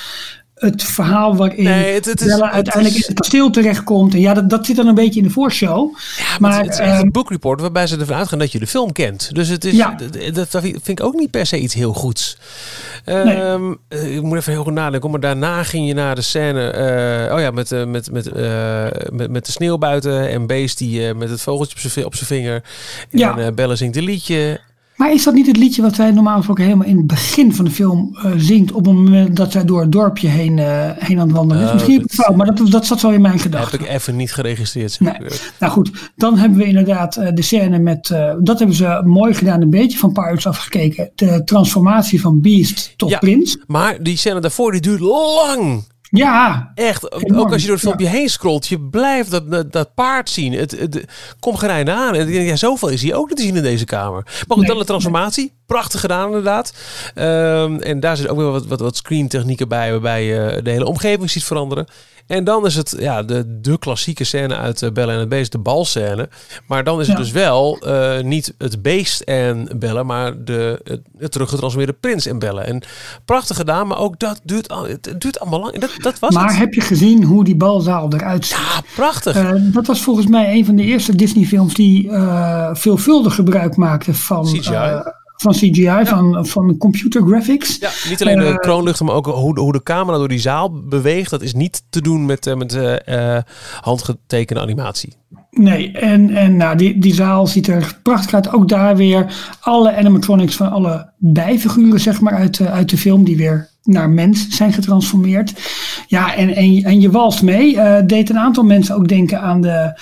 [0.62, 4.14] het verhaal waarin nee, het, het is, uiteindelijk in het kasteel terechtkomt.
[4.14, 5.98] En ja, dat, dat zit dan een beetje in de voorshow.
[6.18, 8.68] Ja, maar, het, is echt een ehm, boekreport waarbij ze ervan uitgaan dat je de
[8.68, 9.30] film kent.
[9.36, 9.98] Dus het is, ja.
[10.34, 12.38] dat, dat vind ik ook niet per se iets heel goeds.
[13.06, 13.42] Nee.
[13.42, 15.12] Um, ik moet even heel goed nadenken.
[15.12, 16.74] Maar daarna ging je naar de scène.
[17.28, 20.30] Uh, oh ja, met, uh, met, met, uh, met, met de sneeuw buiten.
[20.30, 22.64] En Beest die met het vogeltje op zijn vinger.
[23.12, 23.52] En ja.
[23.52, 24.60] Bellen zingt een liedje.
[25.02, 27.66] Maar is dat niet het liedje wat zij normaal gesproken helemaal in het begin van
[27.66, 31.20] de film uh, zingt op het moment dat zij door het dorpje heen, uh, heen
[31.20, 31.68] aan het wandelen is?
[31.68, 33.80] Uh, Misschien dat, fout, maar dat, dat zat zo in mijn gedachten.
[33.80, 35.00] Heb ik even niet geregistreerd.
[35.00, 35.14] Nee.
[35.60, 38.08] Nou goed, dan hebben we inderdaad de scène met,
[38.40, 41.12] dat hebben ze mooi gedaan, een beetje van Pirates afgekeken.
[41.16, 43.58] De transformatie van Beast tot ja, Prins.
[43.68, 45.84] Maar die scène daarvoor die duurt lang.
[46.12, 46.72] Ja.
[46.76, 47.12] Echt.
[47.36, 50.54] Ook als je door het filmpje heen scrolt, je blijft dat, dat, paard zien.
[50.54, 51.06] Het, het,
[51.40, 52.16] komt geen aan.
[52.16, 54.24] En ja, zoveel is hier ook niet te zien in deze kamer.
[54.48, 55.54] Maar goed, dan de transformatie.
[55.66, 56.74] Prachtig gedaan inderdaad.
[57.16, 60.70] Um, en daar zit ook weer wat, wat, wat screen technieken bij, waarbij je de
[60.70, 61.88] hele omgeving ziet veranderen.
[62.32, 65.52] En dan is het ja, de, de klassieke scène uit uh, Bellen en het Beest,
[65.52, 66.30] de balscène.
[66.68, 71.02] Maar dan is het dus wel uh, niet het beest en bellen, maar de, het,
[71.18, 72.66] het teruggetransformeerde prins en bellen.
[72.66, 72.84] En
[73.26, 75.80] prachtig gedaan, maar ook dat duurt, het duurt allemaal lang.
[75.80, 76.58] Dat, dat was maar het.
[76.58, 78.58] heb je gezien hoe die balzaal eruit ziet?
[78.58, 79.36] Ja, prachtig.
[79.36, 82.10] Uh, dat was volgens mij een van de eerste Disney films die
[82.74, 84.44] veelvuldig gebruik maakte van...
[84.46, 85.02] CGI
[85.42, 87.78] van CGI, van, van computer graphics.
[87.80, 90.72] Ja, niet alleen de uh, kroonluchten, maar ook hoe, hoe de camera door die zaal
[90.72, 91.30] beweegt.
[91.30, 93.38] Dat is niet te doen met, uh, met uh,
[93.82, 95.14] handgetekende animatie.
[95.52, 98.54] Nee, en, en nou, die, die zaal ziet er prachtig uit.
[98.54, 99.26] Ook daar weer
[99.60, 104.48] alle animatronics van alle bijfiguren zeg maar, uit, uit de film die weer naar mens
[104.50, 105.54] zijn getransformeerd.
[106.08, 107.80] Ja, en, en, en je walst mee.
[108.06, 110.00] deed een aantal mensen ook denken aan de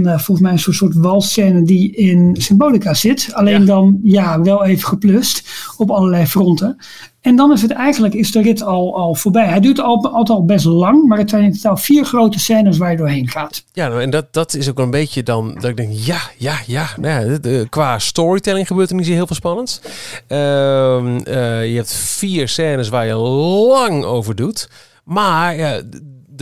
[0.00, 3.28] uh, volgens mij een soort, soort walscène die in Symbolica zit.
[3.32, 6.76] Alleen dan ja, wel even geplust op allerlei fronten.
[7.22, 9.46] En dan is het eigenlijk is de rit al, al voorbij.
[9.46, 12.78] Hij duurt al, altijd al best lang, maar het zijn in totaal vier grote scènes
[12.78, 13.64] waar je doorheen gaat.
[13.72, 16.56] Ja, nou, en dat, dat is ook een beetje dan dat ik denk, ja, ja,
[16.66, 16.86] ja.
[17.00, 19.80] Nou ja de, qua storytelling gebeurt er niet zo heel veel spannends.
[20.26, 24.68] Ehm, eh, je hebt vier scènes waar je lang over doet.
[25.04, 25.80] Maar ja,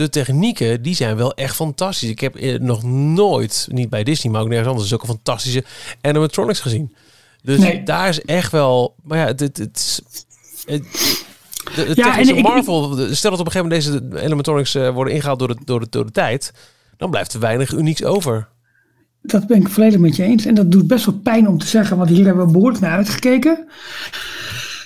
[0.01, 2.09] de technieken, die zijn wel echt fantastisch.
[2.09, 5.63] Ik heb eh, nog nooit, niet bij Disney, maar ook nergens anders, zulke fantastische
[6.01, 6.95] animatronics gezien.
[7.43, 7.83] Dus Nee.
[7.83, 8.95] daar is echt wel...
[9.03, 10.01] Maar ja, het, het, het,
[10.65, 10.83] het,
[11.75, 14.75] de, de Ja, en ik- Marvel, de- stel dat op een gegeven moment deze animatronics
[14.75, 16.53] eh, worden ingehaald door de, door, de, door de tijd,
[16.97, 18.47] dan blijft er weinig unieks over.
[19.21, 20.45] Dat ben ik volledig met je eens.
[20.45, 22.91] En dat doet best wel pijn om te zeggen, want hier hebben we behoorlijk naar
[22.97, 23.67] uitgekeken.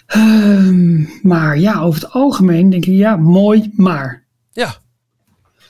[0.06, 4.24] Ehm, maar ja, over het algemeen denk ik, ja, mooi, maar.
[4.52, 4.76] Ja,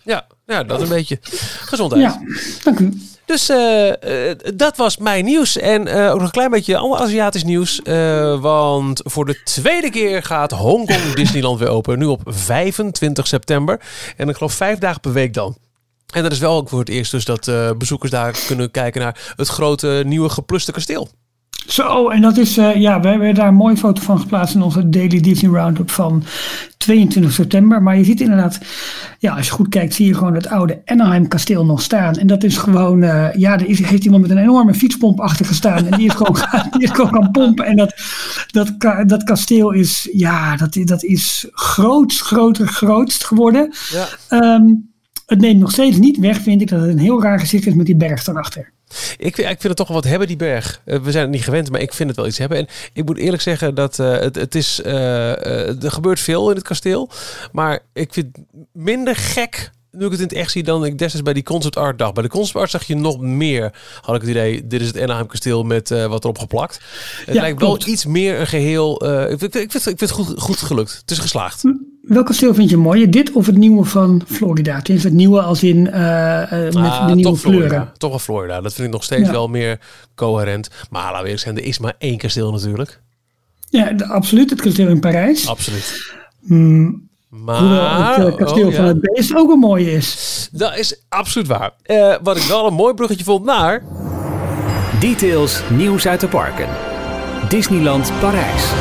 [0.05, 1.19] ja, ja dat een beetje.
[1.59, 2.01] Gezondheid.
[2.01, 2.21] Ja,
[2.63, 2.93] dank u.
[3.25, 5.57] Dus eh, eh, dat was mijn nieuws.
[5.57, 7.81] En eh, ook nog een klein beetje ander Aziatisch nieuws.
[8.39, 11.99] want voor de tweede keer gaat Hongkong Disneyland weer open.
[11.99, 13.81] Nu op 25 september.
[14.17, 15.57] En ik geloof vijf dagen per week dan.
[16.13, 19.33] En dat is wel ook voor het eerst dus dat bezoekers daar kunnen kijken naar
[19.35, 21.09] het grote nieuwe gepluste kasteel.
[21.67, 24.61] Zo, en dat is, eh, ja, we hebben daar een mooie foto van geplaatst in
[24.61, 26.23] onze Daily Disney Roundup van
[26.77, 27.83] 22 september.
[27.83, 28.59] Maar je ziet inderdaad,
[29.19, 32.15] ja, als je goed kijkt, zie je gewoon het oude Anaheim kasteel nog staan.
[32.15, 35.45] En dat is gewoon, eh, ja, er is, heeft iemand met een enorme fietspomp achter
[35.45, 35.85] gestaan.
[35.85, 36.37] En die is gewoon,
[36.71, 37.65] die is gewoon gaan pompen.
[37.65, 37.95] En dat,
[38.51, 38.73] dat,
[39.07, 43.73] dat kasteel is, ja, dat, dat is grootst, groter, grootst geworden.
[43.91, 44.07] Ja.
[44.27, 44.65] Ehm,
[45.25, 47.73] het neemt nog steeds niet weg, vind ik, dat het een heel raar gezicht is
[47.73, 48.73] met die berg daarachter.
[49.17, 50.81] Ik, ik vind het toch wel wat hebben, die berg.
[50.85, 52.57] Eh, we zijn het niet gewend, maar ik vind het wel iets hebben.
[52.57, 54.81] En ik moet eerlijk zeggen dat eh, het, het is.
[54.81, 57.09] eh, er gebeurt veel in het kasteel.
[57.51, 59.71] Maar ik vind het minder gek.
[59.97, 62.13] Nu ik het in het echt zie dan ik destijds bij die concept art dag.
[62.13, 63.73] Bij de concept art zag je nog meer.
[64.01, 66.79] Had ik het idee, dit is het Anaheim kasteel met eh, wat erop geplakt.
[67.25, 67.83] Het Ja, lijkt klopt.
[67.83, 69.01] wel iets meer een geheel.
[69.01, 70.97] eh, ik, vind, ik, vind, ik vind het goed, goed gelukt.
[71.01, 71.63] Het is geslaagd.
[72.01, 73.11] Welk kasteel vind je mooier?
[73.11, 74.75] Dit of het nieuwe van Florida?
[74.75, 76.01] Het is het nieuwe als in eh,
[76.51, 77.65] met Ah, de nieuwe Florida.
[77.67, 77.91] kleuren.
[77.97, 78.61] Toch wel Florida.
[78.61, 79.31] Dat vind ik nog steeds Ja.
[79.31, 79.79] wel meer
[80.15, 80.69] coherent.
[80.89, 83.01] Maar laten we eerlijk zijn, er is maar één kasteel natuurlijk.
[83.69, 84.49] Ja, de- absoluut.
[84.49, 85.47] Het kasteel in Parijs.
[85.47, 86.13] Absoluut.
[87.29, 88.77] Maar het eh, kasteel oh, ja.
[88.77, 90.49] van het beest ook een mooie is.
[90.51, 91.71] Dat is absoluut waar.
[91.83, 93.83] Eh, wat ik wel een mooi bruggetje vond naar.
[94.99, 96.67] Details nieuws uit de parken.
[97.49, 98.71] Disneyland Parijs.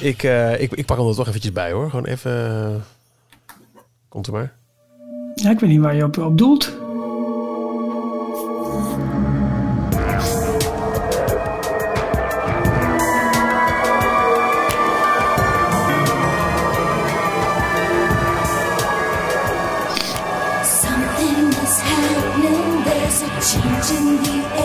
[0.00, 1.90] Ik, eh, ik, ik pak hem er toch eventjes bij hoor.
[1.90, 2.84] Gewoon even.
[4.08, 4.52] Komt er maar.
[5.34, 6.83] Ja, ik weet niet waar je op, op doelt.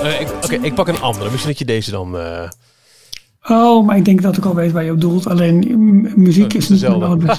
[0.10, 1.26] Eh, ik- Oké, ik pak een andere.
[1.30, 2.17] Misschien dat je deze dan.
[2.17, 2.50] eh,
[3.48, 5.28] Oh, maar ik denk dat ik al weet waar je op doelt.
[5.28, 5.58] Alleen
[6.15, 7.26] muziek is niet dezelfde.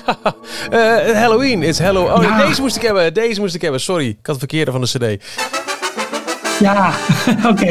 [0.71, 2.05] eh, Halloween is Hello.
[2.17, 2.47] Oh, Ja.
[2.47, 3.15] deze moest ik hebben.
[3.15, 3.81] Deze moest ik hebben.
[3.81, 4.87] Sorry, ik had het verkeerde van de
[5.19, 5.25] CD.
[6.61, 6.93] Ja,
[7.51, 7.67] oké.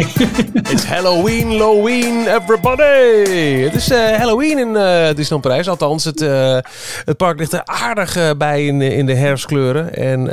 [0.54, 3.62] It's Halloween, Halloween, everybody!
[3.64, 5.70] Het is eh, Halloween in eh Disneyland Parijs.
[5.70, 6.58] Althans, het, eh,
[7.06, 9.96] het park ligt er aardig bij in, in de herfstkleuren.
[9.96, 10.24] En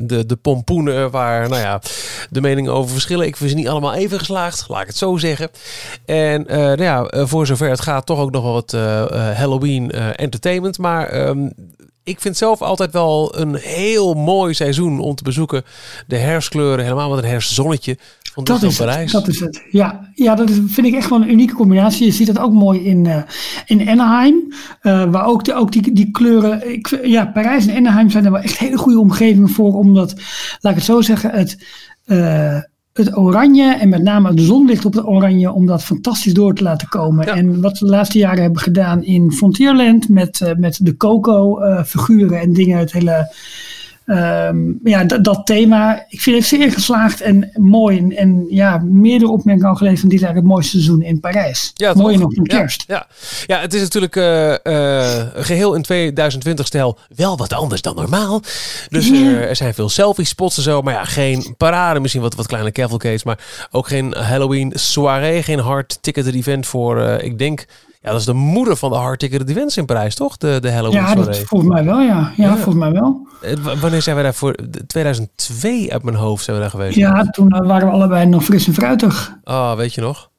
[0.00, 1.80] de, de pompoenen waar nou ja,
[2.30, 3.26] de meningen over verschillen.
[3.26, 5.50] Ik vind ze niet allemaal even geslaagd, laat ik het zo zeggen.
[6.06, 8.72] En nou ja, voor zover het gaat, toch ook nog wel wat
[9.36, 10.78] Halloween entertainment.
[10.78, 11.48] Maar ehm,
[12.04, 15.62] ik vind zelf altijd wel een heel mooi seizoen om te bezoeken.
[16.06, 17.98] De herfstkleuren, helemaal met een herfstzonnetje
[18.32, 19.12] van Dat is, Parijs.
[19.12, 19.62] het, dat is het.
[19.70, 22.06] Ja, ja dat is, vind ik echt wel een unieke combinatie.
[22.06, 23.22] Je ziet dat ook mooi in, eh,
[23.66, 24.52] in Anaheim.
[24.80, 26.72] eh, waar ook, de, ook die, die kleuren.
[26.72, 29.74] Ik, ja, Parijs en Anaheim zijn er wel echt hele goede omgevingen voor.
[29.74, 30.14] Omdat,
[30.60, 31.66] laat ik het zo zeggen, het,
[32.04, 32.58] eh,
[32.94, 35.52] het oranje en met name het zonlicht op het oranje.
[35.52, 37.26] om dat fantastisch door te laten komen.
[37.26, 37.34] Ja.
[37.34, 40.08] En wat we de laatste jaren hebben gedaan in Frontierland.
[40.08, 42.78] met, eh, met de Coco-figuren en dingen.
[42.78, 43.32] Het hele.
[44.06, 46.04] Ehm, ja, dat, thema.
[46.08, 47.98] Ik vind het zeer geslaagd en mooi.
[47.98, 51.70] En, en ja, meerdere opmerkingen al gelezen van dit het mooiste seizoen in Parijs.
[51.74, 52.16] Ja, toch?
[52.16, 52.84] nog Ja, kerst.
[52.86, 53.06] Ja,
[53.46, 53.60] ja.
[53.60, 58.42] het is natuurlijk eh, eh, geheel in 2020 stijl wel wat anders dan normaal.
[58.88, 59.26] Dus Ja.
[59.26, 60.82] er, er zijn veel selfie spots en zo.
[60.82, 62.00] Maar ja, geen parade.
[62.00, 63.24] Misschien wat, wat kleine cavalcades.
[63.24, 63.38] Maar
[63.70, 65.42] ook geen Halloween soirée.
[65.42, 67.64] Geen hard ticketed event voor, eh, ik denk...
[68.04, 70.36] Ja, dat is de moeder van de hard ticketed events in Parijs, toch?
[70.36, 72.32] De, de Halloween Ja, dat volgens mij wel, ja.
[72.36, 72.52] Ja, Ja.
[72.54, 73.26] volgens mij wel.
[73.42, 74.56] Eh, Wanneer zijn we daar voor?
[74.70, 76.96] De- 2002 uit mijn hoofd zijn we daar geweest.
[76.96, 79.36] Ja, toen eh, waren we allebei nog fris en fruitig.
[79.44, 80.30] Ah, weet je nog?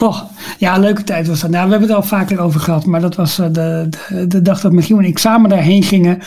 [0.00, 0.26] Toch,
[0.58, 1.50] ja, leuke tijd was dat.
[1.50, 4.42] Nou, we hebben het al vaker over gehad, maar dat was eh, de, de, de
[4.42, 6.18] dag dat Michiel en ik samen daarheen gingen.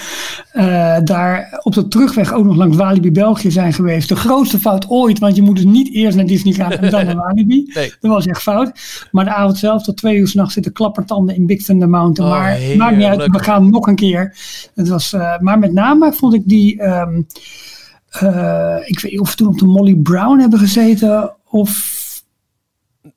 [0.52, 4.10] Eh, daar op de terugweg ook nog langs Walibi België zijn geweest.
[4.10, 7.06] De grootste fout ooit, want je moet dus niet eerst naar Disney gaan en dan
[7.06, 7.72] naar Walibi.
[7.74, 7.94] Nee.
[8.00, 8.72] Dat was echt fout.
[9.12, 12.32] Maar de avond zelf tot twee uur s'nachts zitten klappertanden in Big Thunder Mountain.
[12.32, 14.38] Oh, maar maakt niet uit, we gaan nog een keer.
[14.76, 16.82] Het was, eh, maar met name vond ik die...
[16.82, 17.22] ehm,
[18.10, 21.93] eh, ik weet niet of we toen op de Molly Brown hebben gezeten of...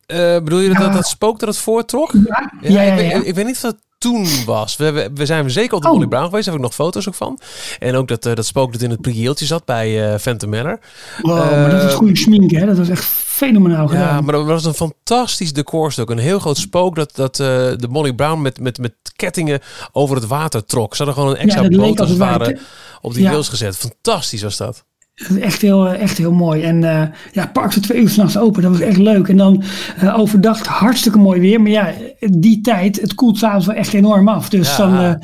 [0.06, 0.84] Eh, bedoel je dat, Ja.
[0.84, 2.12] dat dat spook dat het voortrok?
[2.12, 2.92] Ja, ja, ja.
[2.92, 3.16] ik, ja.
[3.18, 4.76] weet, ik weet niet of dat toen was.
[4.76, 5.94] We, we, we zijn zeker op de Oh.
[5.94, 6.44] Molly Brown geweest.
[6.44, 7.38] Daar heb ik nog foto's ook van.
[7.78, 10.78] En ook dat, eh, dat spook dat in het prieeltje zat bij eh Phantom Manor.
[11.22, 12.66] Wow, maar dat was Eh, goede schmink, hè?
[12.66, 14.14] Dat was echt fenomenaal gedaan.
[14.14, 16.10] Ja, maar dat was een fantastisch decorstuk.
[16.10, 19.60] Een heel groot spook dat, dat eh, de Molly Brown met, met, met kettingen
[19.92, 20.96] over het water trok.
[20.96, 22.58] Ze hadden gewoon een extra leek boot als het ware
[23.00, 23.30] op die Ja.
[23.30, 23.76] rails gezet.
[23.76, 24.84] Fantastisch was dat.
[25.16, 26.62] Dat is echt heel, eh, echt heel mooi.
[26.62, 28.62] En eh ja, park tot twee uur s'nachts open.
[28.62, 29.28] Dat was echt leuk.
[29.28, 29.62] En dan
[29.96, 31.60] eh, overdag hartstikke mooi weer.
[31.60, 34.48] Maar ja, die tijd, het koelt s'avonds wel echt enorm af.
[34.48, 34.76] Dus Ja.
[34.76, 35.14] dan eh,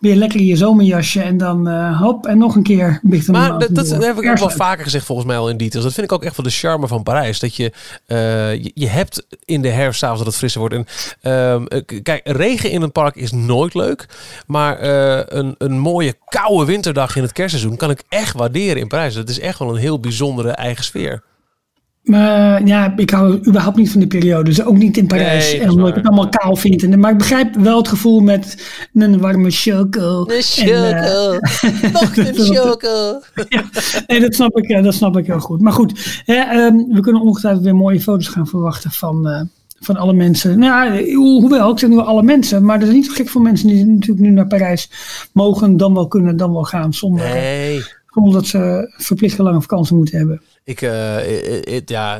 [0.00, 1.22] ben je lekker in je zomerjasje.
[1.22, 5.04] En dan hop, en nog een keer Maar dat, heb ik ook wel vaker gezegd
[5.04, 5.84] volgens mij al in details.
[5.84, 7.38] Dat vind ik ook echt wel de charme van Parijs.
[7.38, 7.72] Dat je,
[8.06, 10.74] je, je hebt in de herfst s'avonds dat het frisser wordt.
[10.74, 10.86] En,
[11.20, 14.06] ehm, eh, kijk, regen in een park is nooit leuk.
[14.46, 14.82] Maar
[15.32, 19.14] een, een mooie koude winterdag in het kerstseizoen kan ik echt waarderen in Parijs.
[19.14, 21.22] Dat is echt wel een heel bijzondere eigen sfeer.
[22.02, 24.44] Maar ja, ik hou überhaupt niet van die periode.
[24.44, 25.44] Dus ook niet in Parijs.
[25.44, 26.82] Nee, dat en is omdat ik het allemaal kaal vind.
[26.82, 30.24] En, maar ik begrijp wel het gevoel met een warme choco.
[30.58, 33.20] En, eh, Nog een choco.
[33.48, 33.64] ja,
[34.06, 35.60] nee, dat snap, ik, eh, dat snap ik heel goed.
[35.60, 39.40] Maar goed, hè, ehm, we kunnen ongetwijfeld weer mooie foto's gaan verwachten van, eh,
[39.80, 40.58] van alle mensen.
[40.58, 42.64] Nou, ho- hoewel, ik zeg nu wel alle mensen.
[42.64, 44.90] Maar er zijn niet zo gek veel mensen die natuurlijk nu naar Parijs
[45.32, 46.94] mogen, dan wel kunnen, dan wel gaan.
[46.94, 47.82] Zonder, Nee.
[48.12, 50.42] Gewoon omdat ze verplichte lange vakantie moeten hebben.
[50.64, 52.16] Ik, eh, ja,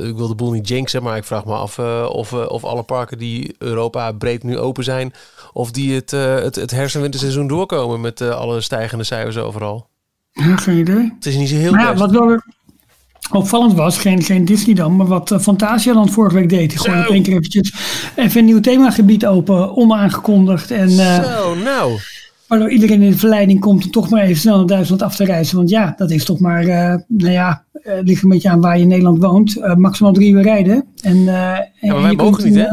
[0.00, 2.64] ik wil de boel niet jinxen, maar ik vraag me af eh, of, eh, of
[2.64, 5.12] alle parken die Europa breed nu open zijn,
[5.52, 9.88] of die het, het, het herfst- doorkomen met alle stijgende cijfers overal.
[10.32, 11.12] Ja, geen idee.
[11.14, 12.42] Het is niet zo heel Maar ja, wat wel
[13.30, 16.70] opvallend was, geen, geen Disney dan, maar wat uh, Fantasialand vorige week deed.
[16.70, 17.74] Die gooide op één keer eventjes
[18.16, 20.70] even een nieuw themagebied open, onaangekondigd.
[20.70, 21.98] En Zo, nou.
[22.48, 25.24] Waardoor iedereen in de verleiding komt om toch maar even snel naar Duitsland af te
[25.24, 25.56] reizen.
[25.56, 28.76] Want ja, dat is toch maar, eh, nou ja, eh, ligt een beetje aan waar
[28.76, 29.56] je in Nederland woont.
[29.56, 30.84] Eh, maximaal drie uur rijden.
[31.02, 32.66] En, eh, en wij mogen niet, hè?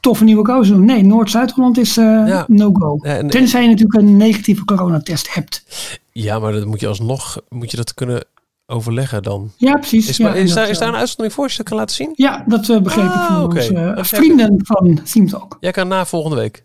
[0.00, 0.84] toffe nieuwe keuze doen.
[0.84, 2.44] Nee, Noord-Zuid-Holland is Ja.
[2.48, 2.98] no-go.
[3.02, 5.64] Ja, en- Tenzij je natuurlijk een negatieve coronatest hebt.
[6.12, 8.24] Ja, maar dat moet je alsnog moet je dat kunnen
[8.66, 9.50] overleggen dan.
[9.56, 10.08] Ja, precies.
[10.08, 12.10] Is, ja, maar- is, daar, is een uitzondering voor je dat kan laten zien?
[12.14, 15.56] Ja, dat eh, begreep ik Ah, van heb vrienden van Team Talk.
[15.60, 16.64] Jij kan na volgende week.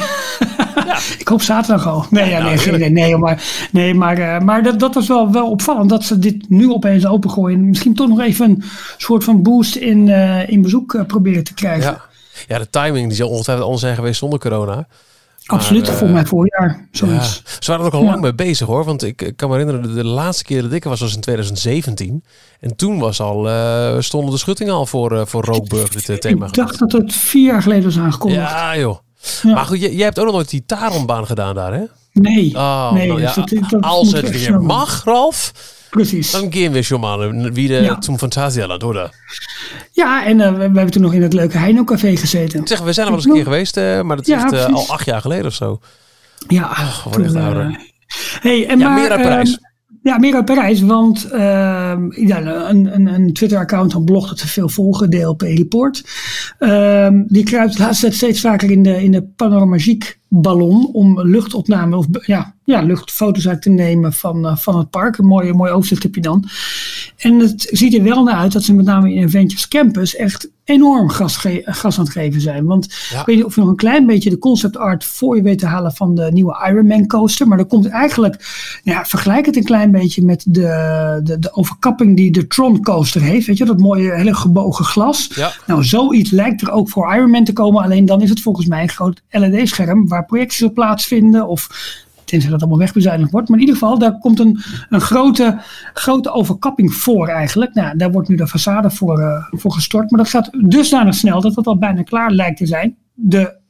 [1.18, 2.06] Ik hoop zaterdag al.
[2.10, 2.90] Nee, ja, nou, nee, idee.
[2.90, 6.48] Nee, maar, nee, maar, eh, maar dat, dat was wel, wel opvallend dat ze dit
[6.48, 7.68] nu opeens opengooien.
[7.68, 8.62] Misschien toch nog even een
[8.96, 11.90] soort van boost in, eh, in bezoek eh, proberen te krijgen.
[11.90, 12.00] Ja.
[12.48, 14.86] ja, de timing die zal ongetwijfeld anders zijn geweest zonder corona.
[15.46, 16.68] Absoluut, eh, volgens mij voorjaar.
[16.68, 17.42] Ja, Zoiets.
[17.60, 18.10] ze waren er ook al Ja.
[18.10, 18.84] lang mee bezig hoor.
[18.84, 21.14] Want ik, ik kan me herinneren, de, de laatste keer dat ik er was, was
[21.14, 22.24] in 2017.
[22.60, 23.48] En toen was al,
[24.02, 26.46] stonden de schuttingen al voor, voor Rookburg, dit thema.
[26.46, 28.40] Ik dacht dat het vier jaar geleden was aangekondigd.
[28.50, 28.98] Ja joh.
[29.42, 29.52] Ja.
[29.54, 31.82] Maar goed, jij, jij hebt ook nog nooit die Taronbaan gedaan daar hè?
[32.12, 35.52] Nee, Oh, nee nou dus ja, dat, dat als het weer snel mag, Ralf,
[35.90, 36.30] Precies.
[36.30, 37.96] dan gaan we schon mal wieder Ja.
[38.00, 39.10] zum Phantasialand, oder?
[39.92, 42.66] Ja, en eh, we, we hebben toen nog in het leuke Heino Café gezeten.
[42.66, 44.48] Zeg, we zijn er wel eens een keer geweest, eh, maar dat is Ja, eh,
[44.48, 44.74] precies.
[44.74, 45.80] al acht jaar geleden of zo.
[46.48, 47.80] Ja, worden echt eh, ouder.
[48.40, 49.58] hey, en Ja, maar, meer uit Parijs.
[50.02, 54.48] Ja, meer uit Parijs, want ehm, ja, een, een, een Twitter-account had blog dat we
[54.48, 56.04] veel volgen, DLP Report.
[56.58, 61.20] Ehm, die kruipt de laatste tijd steeds vaker in de, in de panoramagiek ballon om
[61.20, 65.18] luchtopname of ja, ja, luchtfoto's uit te nemen van, eh, van het park.
[65.18, 66.44] Een mooi, mooi overzicht heb je dan.
[67.16, 70.50] En het ziet er wel naar uit dat ze met name in Adventures Campus echt
[70.64, 72.64] enorm gas, aan het geven zijn.
[72.64, 73.20] Want Ja.
[73.20, 75.58] ik weet niet of je nog een klein beetje de concept art voor je weet
[75.58, 77.48] te halen van de nieuwe Iron Man coaster.
[77.48, 78.36] Maar dat komt eigenlijk,
[78.82, 83.20] ja, vergelijk het een klein beetje met de, de, de overkapping die de Tron coaster
[83.20, 83.46] heeft.
[83.46, 85.30] Weet je, dat mooie hele gebogen glas.
[85.34, 85.52] Ja.
[85.66, 87.82] Nou, zoiets lijkt er ook voor Iron Man te komen.
[87.82, 91.48] Alleen dan is het volgens mij een groot LED-scherm waar projecties op plaatsvinden.
[91.48, 91.68] Of
[92.32, 93.48] tenzij dat allemaal wegbezuinigd wordt.
[93.48, 95.60] Maar in ieder geval, daar komt een, een grote,
[95.92, 97.74] grote overkapping voor eigenlijk.
[97.74, 100.10] Nou, daar wordt nu de façade voor, eh, voor gestort.
[100.10, 102.96] Maar dat gaat dusdanig snel dat het al bijna klaar lijkt te zijn.
[103.14, 103.60] De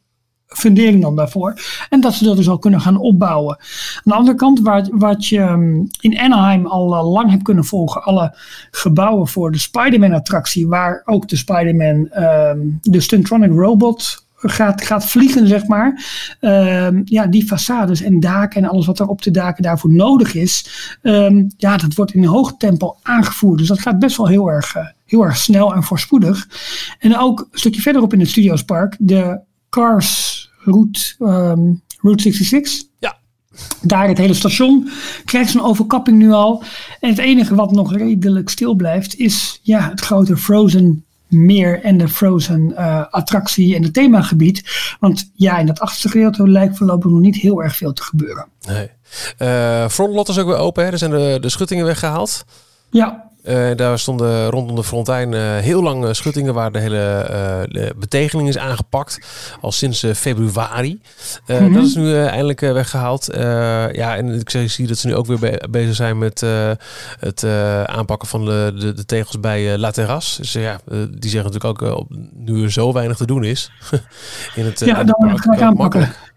[0.46, 1.54] fundering dan daarvoor.
[1.88, 3.56] En dat ze dat dus al kunnen gaan opbouwen.
[3.94, 7.64] Aan de andere kant, waar, wat je um, in Anaheim al uh, lang hebt kunnen
[7.64, 8.36] volgen, alle
[8.70, 15.06] gebouwen voor de Spider-Man attractie, waar ook de Spider-Man, um, de Stuntronic Robot gaat, gaat
[15.06, 16.04] vliegen, zeg maar.
[16.40, 20.34] Ehm, ja, die façades en daken en alles wat er op de daken daarvoor nodig
[20.34, 20.66] is.
[21.02, 23.58] ehm, ja, dat wordt in een hoog tempo aangevoerd.
[23.58, 26.48] Dus dat gaat best wel heel erg, eh, heel erg snel en voorspoedig.
[26.98, 29.40] En ook een stukje verderop in het Studiospark, de
[29.70, 31.60] Cars Route, ehm,
[32.00, 33.16] Route 66 Ja.
[33.82, 34.88] daar het hele station
[35.24, 36.62] krijgt zo'n overkapping nu al.
[37.00, 41.98] En het enige wat nog redelijk stil blijft is ja, het grote Frozen meer en
[41.98, 44.96] de Frozen eh, attractie en het themagebied.
[45.00, 48.46] Want ja, in dat achterste gedeelte lijkt voorlopig nog niet heel erg veel te gebeuren.
[48.66, 48.90] Nee.
[49.36, 50.84] Eh frontlot is ook weer open.
[50.84, 52.44] Er zijn de, de schuttingen weggehaald.
[52.92, 57.26] Ja, Eh, daar stonden rondom de frontijn eh, heel lang eh, schuttingen waar de hele
[57.70, 59.18] de betegeling is aangepakt.
[59.60, 61.00] Al sinds februari.
[61.46, 61.72] Mhm.
[61.72, 63.28] Dat is nu eindelijk eh, weggehaald.
[63.28, 66.44] Eh, ja, en ik zie dat ze nu ook weer be- bezig zijn met
[67.20, 67.44] het
[67.86, 70.40] aanpakken van de, de, de tegels bij La Terrasse.
[70.40, 70.80] Dus ja,
[71.10, 73.70] die zeggen natuurlijk ook, op, nu er zo weinig te doen is.
[74.54, 75.76] in het, ja het dan ga ik aanpakken.
[75.76, 76.31] makkelijk.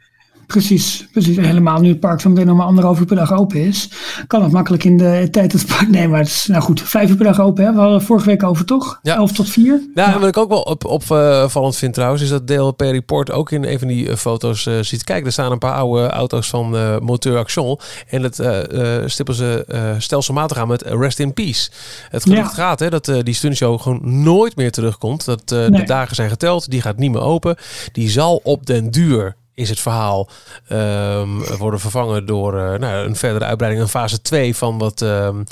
[0.47, 1.37] Precies, precies.
[1.37, 3.89] Helemaal nu het park zo meteen nog maar anderhalf uur per dag open is.
[4.27, 5.89] Kan het makkelijk in de tijd dat het park...
[5.89, 7.63] Nee, maar het is nou goed, vijf uur per dag open.
[7.65, 7.71] Hè?
[7.71, 8.99] We hadden het vorige week over toch?
[9.01, 9.15] Ja.
[9.15, 9.81] Elf tot vier.
[9.95, 13.51] Ja, en wat ik ook wel op, opvallend vind trouwens, is dat DLP Report ook
[13.51, 15.03] in een van die eh, foto's eh, ziet.
[15.03, 17.79] Kijk, er staan een paar oude auto's van eh Moteur Action.
[18.07, 19.65] En dat eh, stippen ze
[19.97, 21.69] stelselmatig aan met Rest in Peace.
[22.09, 22.63] Het gerucht Ja.
[22.63, 25.25] gaat hè, dat die stuntshow gewoon nooit meer terugkomt.
[25.25, 27.55] Dat de dagen zijn geteld, die gaat niet meer open.
[27.91, 30.29] Die zal op den duur is het verhaal
[30.67, 35.43] ehm, worden vervangen door eh, nou, een verdere uitbreiding, een fase 2 van wat ehm,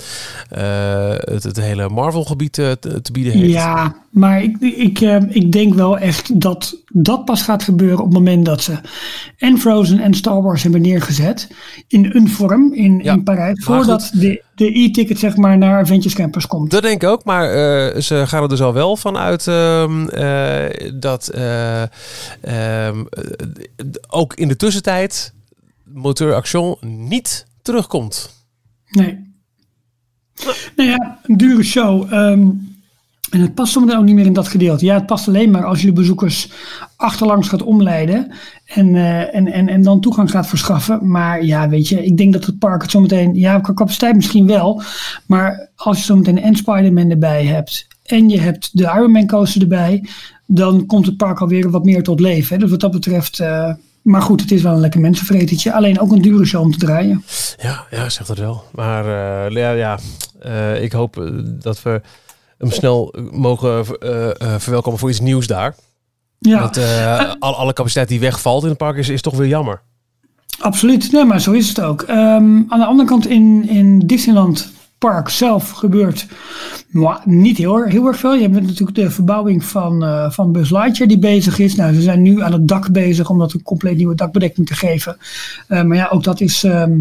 [0.50, 3.52] eh, het, hele Marvel-gebied eh, te, te bieden heeft.
[3.52, 8.06] Ja, maar ik, ik, eh, ik denk wel echt dat dat pas gaat gebeuren op
[8.06, 8.78] het moment dat ze
[9.38, 11.48] en Frozen en Star Wars hebben neergezet
[11.88, 16.14] in een vorm in, Ja, in Parijs, voordat de, de e-ticket zeg maar naar Adventures
[16.16, 16.72] Campus komt.
[16.72, 20.08] Dat denk ik ook, maar eh, ze gaan er dus al wel van uit ehm,
[20.08, 25.34] eh, dat eh, ehm, eh, ook in de tussentijd
[25.84, 28.44] Moteur Action niet terugkomt.
[28.90, 29.32] Nee.
[30.76, 32.14] Nou ja, een dure show.
[32.14, 32.48] ehm,
[33.34, 34.86] en het past zometeen ook niet meer in dat gedeelte.
[34.86, 36.50] Ja, het past alleen maar als je de bezoekers
[36.96, 38.32] achterlangs gaat omleiden.
[38.66, 41.10] En, eh, en, en, en dan toegang gaat verschaffen.
[41.10, 43.36] Maar ja, weet je, ik denk dat het park het zometeen...
[43.36, 44.82] Ja, qua capaciteit misschien wel.
[45.26, 47.88] Maar als je zometeen en Spider-Man erbij hebt...
[48.06, 50.06] en je hebt de Iron Man coaster erbij...
[50.46, 52.56] dan komt het park alweer wat meer tot leven.
[52.56, 52.62] Hè.
[52.62, 53.40] Dus wat dat betreft...
[53.40, 55.74] eh, maar goed, het is wel een lekker mensenvretertje.
[55.74, 57.24] Alleen ook een dure show om te draaien.
[57.62, 58.64] Ja, ja, zegt het wel.
[58.72, 60.00] Maar eh, ja, ja
[60.80, 61.32] ik hoop
[61.62, 62.02] dat we
[62.64, 65.76] hem snel mogen eh, eh, verwelkomen voor iets nieuws daar.
[66.40, 66.60] Ja.
[66.60, 69.82] Want eh, al- alle capaciteit die wegvalt in het park is, is toch weer jammer.
[70.60, 72.02] Absoluut, nee, maar zo is het ook.
[72.02, 76.28] Ehm, aan de andere kant in, in Disneyland Park zelf gebeurt
[76.90, 78.34] mwah, niet heel, heel erg veel.
[78.34, 81.76] Je hebt natuurlijk de verbouwing van, eh, van Buzz Lightyear die bezig is.
[81.76, 84.74] Nou, ze zijn nu aan het dak bezig om dat een compleet nieuwe dakbedekking te
[84.76, 85.18] geven.
[85.68, 86.92] Eh, maar ja, ook dat is ehm,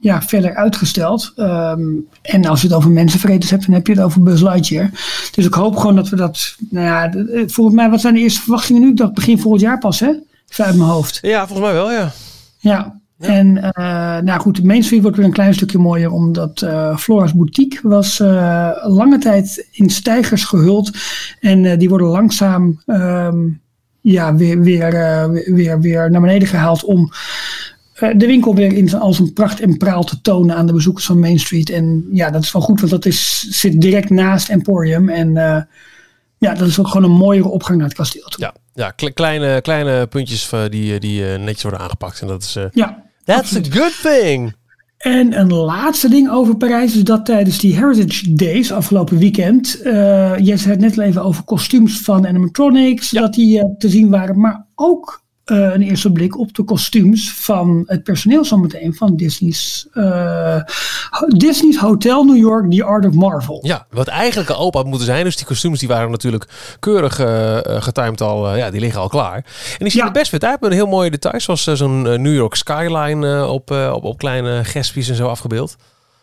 [0.00, 1.32] ja, verder uitgesteld.
[1.36, 1.82] Ehm,
[2.22, 4.90] en als je het over mensenvreters hebt, dan heb je het over Buzz Lightyear.
[5.34, 6.56] Dus ik hoop gewoon dat we dat...
[6.70, 8.88] Nou ja, eh, volgens mij, wat zijn de eerste verwachtingen nu?
[8.88, 10.10] Ik dacht begin volgend jaar pas, hè?
[10.48, 11.18] Even uit mijn hoofd.
[11.22, 12.12] Ja, volgens mij wel, ja.
[12.58, 12.98] Ja.
[13.18, 17.34] En eh, nou goed, Main Street wordt weer een klein stukje mooier, omdat eh Flora's
[17.34, 18.18] Boutique was
[18.82, 20.90] lange tijd in stijgers gehuld.
[21.40, 23.36] En die worden langzaam ehm,
[24.00, 24.90] ja, weer, weer,
[25.54, 27.12] weer, weer, naar beneden gehaald om
[28.00, 31.18] de winkel weer in, als een pracht en praal te tonen aan de bezoekers van
[31.20, 31.70] Main Street.
[31.70, 35.08] En ja, dat is wel goed, want dat is, zit direct naast Emporium.
[35.08, 35.62] En eh,
[36.38, 38.40] ja, dat is ook gewoon een mooiere opgang naar het kasteel toe.
[38.44, 42.20] Ja, ja kle- kleine, kleine puntjes eh, die, die eh, netjes worden aangepakt.
[42.20, 42.56] En dat is...
[42.56, 44.54] eh, Ja, That's a good thing.
[44.98, 50.38] En een laatste ding over Parijs is dat tijdens die Heritage Days afgelopen weekend, eh
[50.38, 54.10] je zei het net al even over kostuums van animatronics, dat die eh, te zien
[54.10, 59.16] waren, maar ook eh, een eerste blik op de kostuums van het personeel zometeen van
[59.16, 60.60] Disney's, eh,
[61.26, 63.58] Disney's Hotel New York, The Art of Marvel.
[63.62, 65.24] Ja, wat eigenlijk al open had moeten zijn.
[65.24, 66.46] Dus die kostuums die waren natuurlijk
[66.78, 68.56] keurig eh, getimed al.
[68.56, 69.34] ja, die liggen al klaar.
[69.36, 69.44] En
[69.78, 70.06] die zien Ja.
[70.06, 71.44] er best vet uit met heel mooie details.
[71.44, 75.76] Zoals zo'n New York skyline op, op, op kleine gespjes en zo afgebeeld.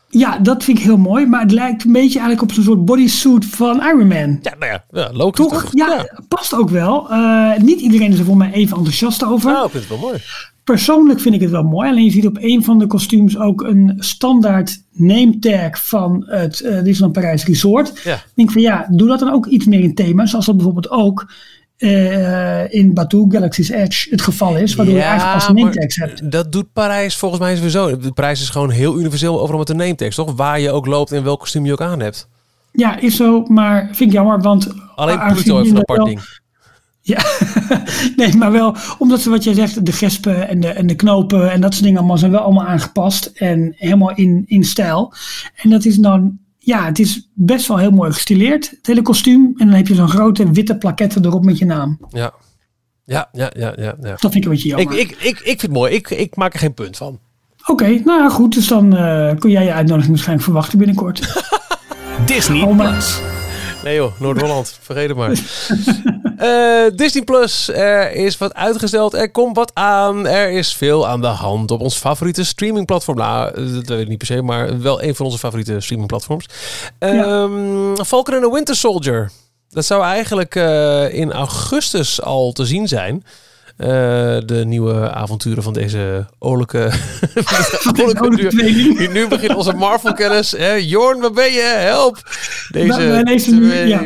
[0.09, 2.85] Ja, dat vind ik heel mooi, maar het lijkt een beetje eigenlijk op zo'n soort
[2.85, 4.39] bodysuit van Iron Man.
[4.41, 5.61] Ja, nou ja, ja logisch Toch?
[5.61, 5.71] toch?
[5.73, 7.09] Ja, past ook wel.
[7.09, 9.51] Eh, niet iedereen is er voor mij even enthousiast over.
[9.51, 10.21] Nou, ik vind het wel mooi.
[10.63, 11.89] Persoonlijk vind ik het wel mooi.
[11.89, 16.61] Alleen je ziet op een van de kostuums ook een standaard name tag van het
[16.61, 18.01] eh Disneyland Parijs Resort.
[18.03, 18.13] Ja.
[18.15, 20.25] Ik denk van ja, doe dat dan ook iets meer in thema.
[20.25, 21.31] Zoals dat bijvoorbeeld ook
[21.77, 24.75] eh, in Batuu Galaxy's Edge het geval is.
[24.75, 26.31] Waardoor je eigenlijk name maar tags hebt.
[26.31, 27.97] dat doet Parijs volgens mij sowieso.
[27.97, 30.35] De Parijs is gewoon heel universeel overal met de name tags, toch?
[30.35, 32.27] Waar je ook loopt en welk kostuum je ook aan hebt.
[32.71, 33.45] Ja, is zo.
[33.47, 34.67] Maar vind ik jammer, want...
[34.95, 36.21] Alleen Pluto heeft een apart ding.
[37.07, 37.21] Ja,
[38.15, 41.51] nee, maar wel omdat ze wat jij zegt, de gespen en de, en de knopen
[41.51, 45.13] en dat soort dingen allemaal zijn wel allemaal aangepast en helemaal in, in stijl.
[45.55, 49.53] En dat is dan, ja, het is best wel heel mooi gestileerd, het hele kostuum.
[49.57, 51.99] En dan heb je zo'n grote witte plaketten erop met je naam.
[52.09, 52.33] Ja.
[53.05, 53.95] Ja, ja, ja, ja.
[54.01, 54.09] ja.
[54.09, 54.99] Dat vind ik een beetje Ik, jammer.
[54.99, 55.93] ik, ik, ik vind het mooi.
[55.93, 57.19] Ik, ik maak er geen punt van.
[57.65, 61.43] Oké, nou ja, goed, dus dan eh, kun jij je uitnodiging waarschijnlijk verwachten binnenkort.
[62.25, 63.21] Disney Oh, maar- Plus.
[63.87, 64.77] Nee joh, Noord-Holland.
[64.81, 65.31] Vergeet het maar.
[66.37, 69.13] Eh, Disney Plus, er is wat uitgesteld.
[69.13, 70.27] Er komt wat aan.
[70.27, 73.17] Er is veel aan de hand op ons favoriete streamingplatform.
[73.17, 76.45] Nou, dat weet ik niet per se, maar wel een van onze favoriete streamingplatforms.
[76.99, 79.31] Ehm Falcon and the Winter Soldier.
[79.69, 83.23] Dat zou eigenlijk eh, in augustus al te zien zijn.
[83.77, 83.87] Eh,
[84.45, 86.89] de nieuwe avonturen van deze olijke,
[88.49, 89.13] tweeling.
[89.13, 90.55] Nu begint onze Marvel-kennis.
[90.79, 91.75] Jorn, waar ben je?
[91.77, 92.21] Help!
[92.71, 94.01] Deze nu- twee- ja.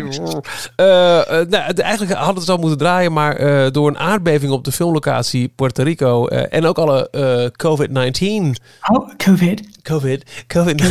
[0.76, 4.63] Eh, eh, nou, eigenlijk hadden we het al moeten draaien, maar door een aardbeving op
[4.63, 8.55] de filmlocatie Puerto Rico en ook alle eh, COVID-19
[8.91, 9.61] Oh, COVID.
[9.84, 10.82] COVID, COVID,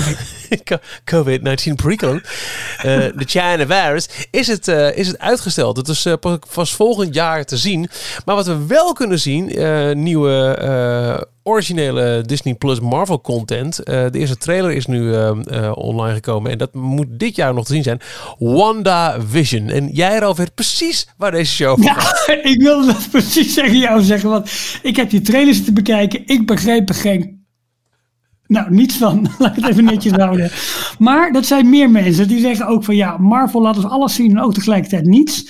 [1.14, 2.22] COVID-19 perikelen,
[2.76, 2.84] eh,
[3.16, 5.76] de China virus, is het, eh, is het uitgesteld.
[5.76, 7.88] Het is eh, pas- pas volgend jaar te zien.
[8.24, 9.52] Maar wat we wel kunnen zien,
[10.02, 13.76] nieuwe originele Disney Plus Marvel content.
[13.84, 15.14] De eerste trailer is nu
[15.74, 18.00] online gekomen en dat moet dit jaar nog te zien zijn.
[18.38, 19.68] WandaVision.
[19.68, 22.24] En jij, Ralf, weet precies waar deze show over gaat.
[22.26, 24.50] Ja, ik wilde dat precies tegen jou zeggen, want
[24.82, 26.22] ik heb die trailers zitten bekijken.
[26.26, 27.39] Ik begreep er geen.
[28.50, 29.26] Nou, niets van.
[29.38, 30.50] Laat ik het even netjes houden.
[30.98, 34.30] Maar dat zijn meer mensen die zeggen ook van ja, Marvel laat ons alles zien
[34.30, 35.44] en ook tegelijkertijd niets.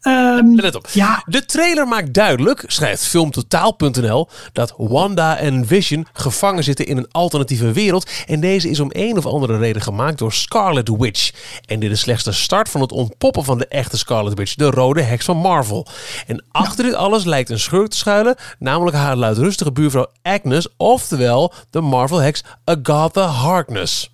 [0.00, 0.88] Ehm, Let op.
[0.92, 7.08] Ja, De trailer maakt duidelijk, schrijft filmtotaal.nl, dat Wanda en Vision gevangen zitten in een
[7.10, 8.10] alternatieve wereld.
[8.26, 11.30] En deze is om een of andere reden gemaakt door Scarlet Witch.
[11.66, 14.70] En dit is slechts de start van het ontpoppen van de echte Scarlet Witch, de
[14.70, 15.86] rode heks van Marvel.
[16.26, 21.52] En achter dit alles lijkt een schurk te schuilen, namelijk haar luidrustige buurvrouw Agnes, oftewel
[21.70, 24.10] de Marvel heks Agatha Harkness.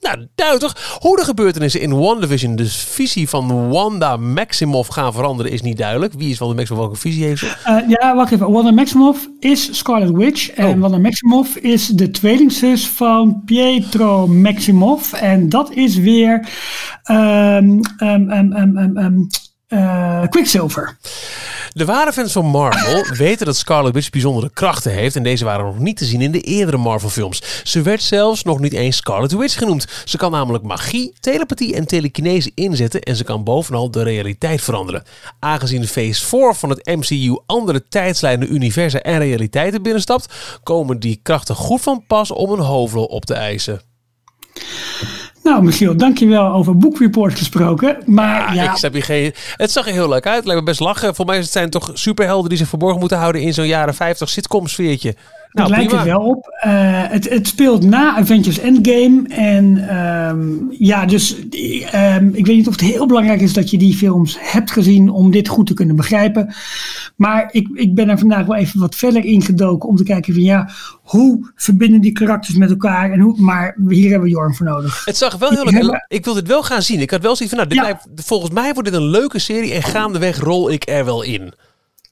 [0.00, 0.78] Nou, duidelijk.
[0.98, 6.12] Hoe de gebeurtenissen in WandaVision de visie van Wanda Maximoff gaan veranderen is niet duidelijk.
[6.12, 6.82] Wie is Wanda Maximoff?
[6.84, 7.56] Welke visie heeft ze?
[7.64, 8.50] eh, ja, wacht even.
[8.52, 10.50] Wanda Maximoff is Scarlet Witch.
[10.50, 10.80] En Oh.
[10.80, 15.12] Wanda Maximoff is de tweelingzus van Pietro Maximoff.
[15.12, 16.48] En dat is weer
[17.02, 19.22] ehm, ehm, ehm,
[19.66, 20.96] eh, Quicksilver.
[21.72, 25.64] De ware fans van Marvel weten dat Scarlet Witch bijzondere krachten heeft en deze waren
[25.64, 27.62] nog niet te zien in de eerdere Marvel films.
[27.64, 29.86] Ze werd zelfs nog niet eens Scarlet Witch genoemd.
[30.04, 35.02] Ze kan namelijk magie, telepathie en telekinese inzetten en ze kan bovenal de realiteit veranderen.
[35.38, 41.54] Aangezien Phase 4 van het MCU andere tijdslijnen, universa en realiteiten binnenstapt, komen die krachten
[41.54, 43.89] goed van pas om een hoofdrol op te eisen.
[45.42, 47.96] Nou, Michiel, dankjewel over Boekreport gesproken.
[48.06, 49.34] Maar ja, Ik snap je geen.
[49.56, 50.36] Het zag er heel leuk uit.
[50.36, 51.14] Het lijkt me best lachen.
[51.14, 54.28] Voor mij zijn het toch superhelden die zich verborgen moeten houden in zo'n jaren 50
[54.28, 55.14] sitcom sfeertje.
[55.52, 56.02] Nou, het lijkt prima.
[56.12, 56.46] er wel op.
[56.60, 56.70] Eh,
[57.10, 59.22] het, het speelt na Avengers Endgame.
[59.28, 61.36] En ehm, ja, dus
[61.90, 65.08] ehm, ik weet niet of het heel belangrijk is dat je die films hebt gezien
[65.10, 66.54] om dit goed te kunnen begrijpen.
[67.16, 70.42] Maar ik, ik ben er vandaag wel even wat verder ingedoken om te kijken van
[70.42, 70.70] ja,
[71.02, 73.10] hoe verbinden die karakters met elkaar?
[73.12, 75.04] En hoe, maar hier hebben we Jorn voor nodig.
[75.04, 77.00] Het zag wel heel leuk hebben- Ik wil dit wel gaan zien.
[77.00, 77.90] Ik had wel zoiets van, nou, dit Ja.
[77.90, 81.52] lijkt, volgens mij wordt dit een leuke serie en gaandeweg rol ik er wel in.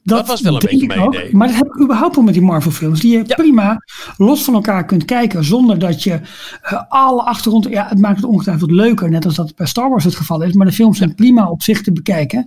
[0.02, 1.14] Dat was wel een beetje mijn ook.
[1.14, 1.36] idee.
[1.36, 3.00] Maar dat heb ik überhaupt wel met die Marvel films.
[3.00, 3.78] Die je prima
[4.16, 5.44] los van elkaar kunt kijken.
[5.44, 6.20] Zonder dat je
[6.62, 7.66] eh, alle achtergrond...
[7.70, 9.10] Ja, het maakt het ongetwijfeld leuker.
[9.10, 10.52] Net als dat bij Star Wars het geval is.
[10.52, 12.46] Maar de films zijn prima op zich te bekijken.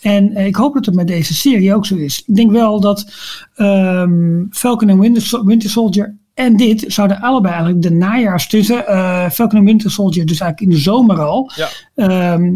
[0.00, 2.22] En eh, ik hoop dat het met deze serie ook zo is.
[2.26, 3.12] Ik denk wel dat
[3.54, 6.18] ehm, Falcon en Winter, Sol- Winter Soldier...
[6.34, 10.72] En dit zouden allebei eigenlijk de najaars tussen uh, Falcon en Winter Soldier, dus eigenlijk
[10.72, 11.50] in de zomer al.
[11.54, 11.68] Ja.
[11.94, 12.52] Ehm,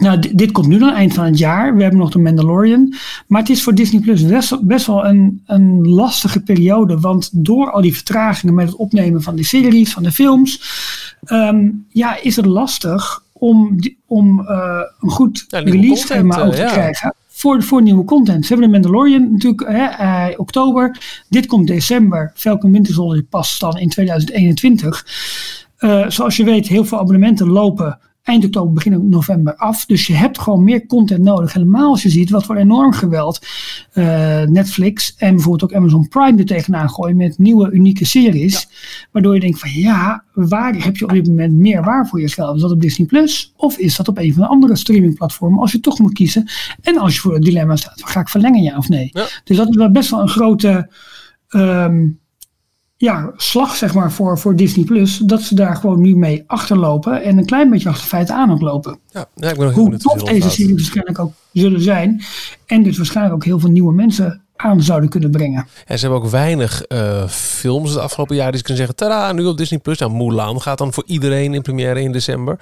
[0.00, 1.74] nou, dit, dit komt nu dan eind van het jaar.
[1.74, 2.94] We hebben nog de Mandalorian.
[3.26, 7.00] Maar het is voor Disney Plus best, best wel een, een lastige periode.
[7.00, 10.62] Want door al die vertragingen met het opnemen van de series, van de films.
[11.24, 13.76] ehm, ja, is het lastig om,
[14.06, 16.72] om eh, een goed Ja, release schema ook eh, te ja.
[16.72, 17.14] krijgen.
[17.28, 18.46] Voor, voor nieuwe content.
[18.46, 20.98] Ze hebben de Mandalorian natuurlijk hè, eh, oktober.
[21.28, 22.32] Dit komt december.
[22.34, 25.06] Falcon Winter Soldier past dan in 2021.
[25.78, 27.98] Eh, zoals je weet, heel veel abonnementen lopen
[28.28, 29.86] eind oktober, begin november af.
[29.86, 31.52] Dus je hebt gewoon meer content nodig.
[31.52, 33.46] Helemaal als je ziet wat voor enorm geweld
[33.92, 38.68] eh, Netflix en bijvoorbeeld ook Amazon Prime er tegenaan gooien met nieuwe unieke series.
[39.12, 42.28] Waardoor je denkt van ja, waar heb je op dit moment meer waar voor je
[42.28, 42.56] geld?
[42.56, 45.72] Is dat op Disney Plus of is dat op een van de andere streamingplatformen als
[45.72, 46.50] je toch moet kiezen?
[46.82, 49.10] En als je voor het dilemma staat, ga ik verlengen ja of nee?
[49.12, 49.26] Ja.
[49.44, 50.90] Dus dat is wel best wel een grote...
[51.48, 52.06] ehm,
[53.00, 55.18] ja, slag zeg maar, voor, voor Disney Plus.
[55.18, 57.22] Dat ze daar gewoon nu mee achterlopen.
[57.22, 58.98] En een klein beetje achter feiten aan het lopen.
[59.10, 60.52] Ja, ja, ik ben Hoe tof deze gaat.
[60.52, 62.22] series waarschijnlijk ook zullen zijn.
[62.66, 65.66] En dus waarschijnlijk ook heel veel nieuwe mensen aan zouden kunnen brengen.
[65.86, 69.32] En ze hebben ook weinig eh, films het afgelopen jaar die ze kunnen zeggen, tada,
[69.32, 69.78] nu op Disney+.
[69.78, 69.98] Plus.
[69.98, 72.58] Nou, Mulan gaat dan voor iedereen in première in december.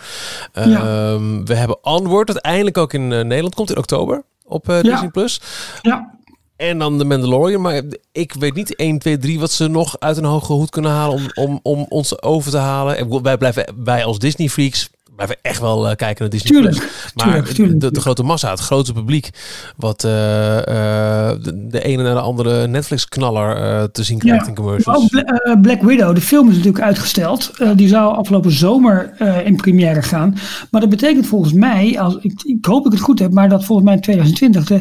[0.52, 4.82] Ehm, We hebben Onward, dat eindelijk ook in eh, Nederland komt in oktober op eh,
[4.82, 4.90] Ja.
[4.90, 5.08] Disney+.
[5.10, 5.40] Plus.
[5.82, 6.14] Ja,
[6.56, 7.60] En dan de Mandalorian.
[7.60, 7.82] Maar
[8.12, 11.14] ik weet niet 1, 2, 3 wat ze nog uit een hoge hoed kunnen halen
[11.16, 13.22] om, om, om ons over te halen.
[13.22, 16.52] Wij blijven, wij als Disney freaks blijven echt wel eh, kijken naar Disney+.
[16.52, 17.12] Tuurlijk, Plus.
[17.14, 17.80] Maar tuurlijk, tuurlijk.
[17.80, 19.30] De, de grote massa, het grote publiek,
[19.76, 24.48] wat eh, eh, de, de ene naar de andere Netflix-knaller te zien krijgt Ja.
[24.48, 25.02] in commercials.
[25.02, 27.50] ook Bla- Black Widow, de film is natuurlijk uitgesteld.
[27.76, 30.34] Die zou afgelopen zomer in première gaan.
[30.70, 33.48] Maar dat betekent volgens mij, als, ik, ik hoop dat ik het goed heb, maar
[33.48, 34.74] dat volgens mij 2020 de,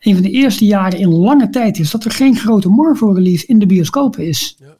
[0.00, 3.58] een van de eerste jaren in lange tijd is dat er geen grote Marvel-release in
[3.58, 4.56] de bioscopen is.
[4.60, 4.76] Dat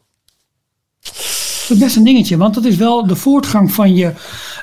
[1.71, 4.13] is best een dingetje, want dat is wel de voortgang van je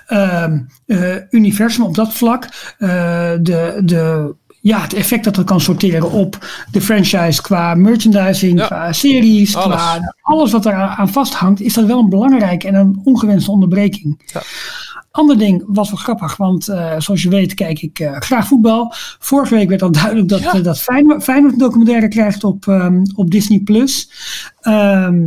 [0.07, 2.43] ehm, eh, universum op dat vlak.
[2.77, 2.89] Eh,
[3.41, 8.65] de, de, ja, het effect dat het kan sorteren op de franchise qua merchandising, Ja.
[8.65, 9.75] qua series, Alles.
[9.77, 14.21] qua alles wat er aan vasthangt, is dat wel een belangrijke en een ongewenste onderbreking.
[14.33, 14.41] Ja.
[15.11, 18.93] Ander ding was wel grappig, want eh, zoals je weet kijk ik graag voetbal.
[19.19, 20.53] Vorige week werd al duidelijk dat, Ja.
[20.59, 23.59] dat Feyenoord, Feyenoord een documentaire krijgt op, ehm, op Disney+.
[23.59, 24.09] Plus.
[24.61, 25.23] Ehm,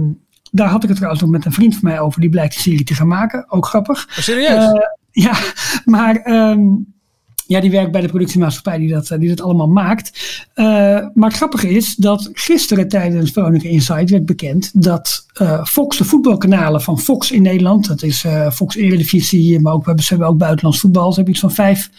[0.54, 2.60] daar had ik het trouwens nog met een vriend van mij over, die blijkt de
[2.60, 3.44] serie te gaan maken.
[3.48, 4.06] Ook grappig.
[4.06, 4.64] Maar serieus?
[4.64, 4.80] Eh,
[5.26, 5.38] ja,
[5.84, 6.60] maar ehm,
[7.46, 10.10] ja, die werkt bij de productiemaatschappij die dat, eh, die dat allemaal maakt.
[10.54, 10.64] Eh,
[11.14, 15.26] maar het grappige is dat gisteren tijdens Veronica Insight werd bekend dat
[15.64, 20.04] Fox, de voetbalkanalen van Fox in Nederland, dat is Fox Eredivisie, maar ook, we hebben,
[20.04, 21.08] ze hebben ook buitenlands voetbal.
[21.08, 21.90] Ze hebben iets van vijf,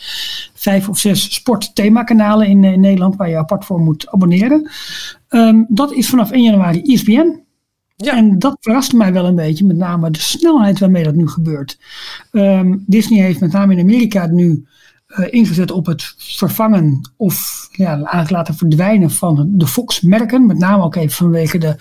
[0.53, 4.69] vijf of zes sportthemakanalen in, in Nederland waar je apart voor moet abonneren.
[5.27, 7.42] Ehm, dat is vanaf 1 januari ESPN.
[8.05, 8.15] Ja.
[8.15, 11.79] En dat verraste mij wel een beetje, met name de snelheid waarmee dat nu gebeurt.
[12.31, 14.65] Ehm, Disney heeft met name in Amerika nu
[15.13, 20.45] eh, ingezet op het vervangen of ja, verdwijnen van de Fox-merken.
[20.45, 21.75] Met name ook even vanwege de,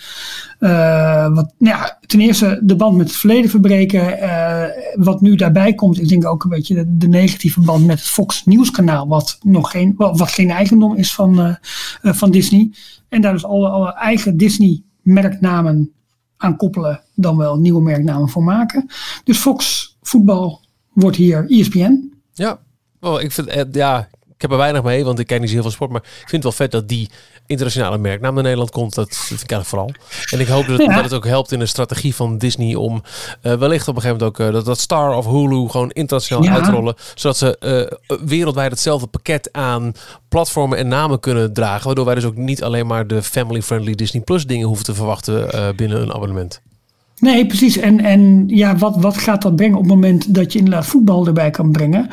[0.58, 4.18] eh, wat, nou ja, ten eerste de band met het verleden verbreken.
[4.18, 4.64] eh,
[4.94, 8.44] wat nu daarbij komt, ik denk ook een beetje de, negatieve band met het Fox
[8.44, 11.58] Nieuwskanaal, wat nog geen, wat, geen eigendom is van,
[12.02, 12.70] van Disney.
[13.08, 15.92] En daar dus alle, alle eigen Disney-merknamen
[16.43, 18.86] aan koppelen, dan wel nieuwe merknamen voor maken.
[19.24, 20.61] Dus Fox voetbal
[20.93, 22.12] wordt hier ESPN.
[22.32, 22.61] Ja,
[23.01, 24.09] wel, ik vind ja,
[24.43, 25.90] heb er weinig mee, want ik kijk niet zo heel veel sport.
[25.90, 27.11] Maar ik vind het wel vet dat die
[27.47, 28.95] internationale merknaam naar Nederland komt.
[28.95, 30.11] Dat vind ik eigenlijk vooral.
[30.30, 30.95] En ik hoop dat het, Ja.
[30.95, 33.03] dat het ook helpt in de strategie van Disney om
[33.40, 36.45] eh, wellicht op een gegeven moment ook eh, dat, dat Star of Hulu gewoon internationaal
[36.45, 36.53] Ja.
[36.55, 36.95] uit te rollen.
[37.14, 39.93] Zodat ze eh, wereldwijd hetzelfde pakket aan
[40.28, 41.86] platformen en namen kunnen dragen.
[41.86, 45.76] Waardoor wij dus ook niet alleen maar de family-friendly Disney Plus dingen hoeven te verwachten
[45.76, 46.61] binnen een abonnement.
[47.22, 47.76] Nee, precies.
[47.76, 51.26] En, en ja, wat, wat gaat dat brengen op het moment dat je inderdaad voetbal
[51.26, 52.08] erbij kan brengen?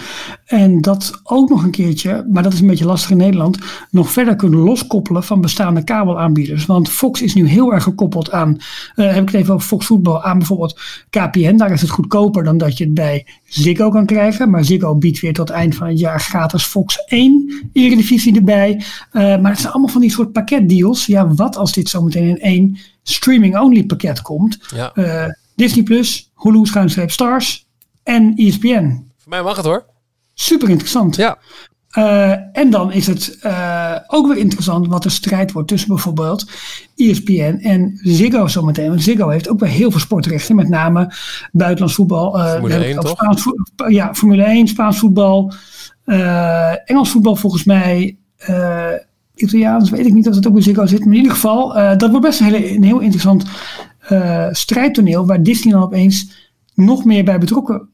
[0.45, 3.57] En dat ook nog een keertje, maar dat is een beetje lastig in Nederland,
[3.91, 6.66] nog verder kunnen loskoppelen van bestaande kabelaanbieders.
[6.66, 8.57] Want Fox is nu heel erg gekoppeld aan,
[8.95, 10.80] eh, heb ik het even over Fox voetbal, aan bijvoorbeeld
[11.10, 11.55] KPN.
[11.55, 14.50] Daar is het goedkoper dan dat je het bij Ziggo kan krijgen.
[14.50, 18.84] Maar Ziggo biedt weer tot het eind van het jaar gratis Fox 1 Eredivisie erbij.
[19.12, 21.06] Eh, maar het zijn allemaal van die soort pakketdeals.
[21.06, 24.58] Ja, wat als dit zometeen in één streaming-only pakket komt?
[24.76, 25.26] Ja, Eh,
[25.56, 26.66] Disney Plus, Hulu
[27.10, 27.68] Stars
[28.04, 29.08] en ESPN.
[29.18, 29.86] voor mij mag het hoor.
[30.34, 31.16] Super interessant.
[31.16, 31.38] Ja,
[31.90, 36.52] Eh, en dan is het eh, ook weer interessant wat de strijd wordt tussen bijvoorbeeld
[36.96, 38.90] ESPN en Ziggo zometeen.
[38.90, 41.14] Want Ziggo heeft ook weer heel veel sportrechten, met name
[41.52, 42.40] buitenlands voetbal.
[42.40, 43.18] eh, Formule we hebben 1 het over toch?
[43.18, 45.54] Spaans voet- ja, Formule 1, Spaans voetbal,
[46.86, 48.18] Engels voetbal volgens mij.
[49.36, 51.00] Italiaans weet ik niet of het ook bij Ziggo zit.
[51.00, 53.44] Maar in ieder geval, dat wordt best een, hele, een heel interessant
[54.52, 55.26] strijdtoneel.
[55.26, 56.32] Waar Disney dan opeens
[56.74, 57.90] nog meer bij betrokken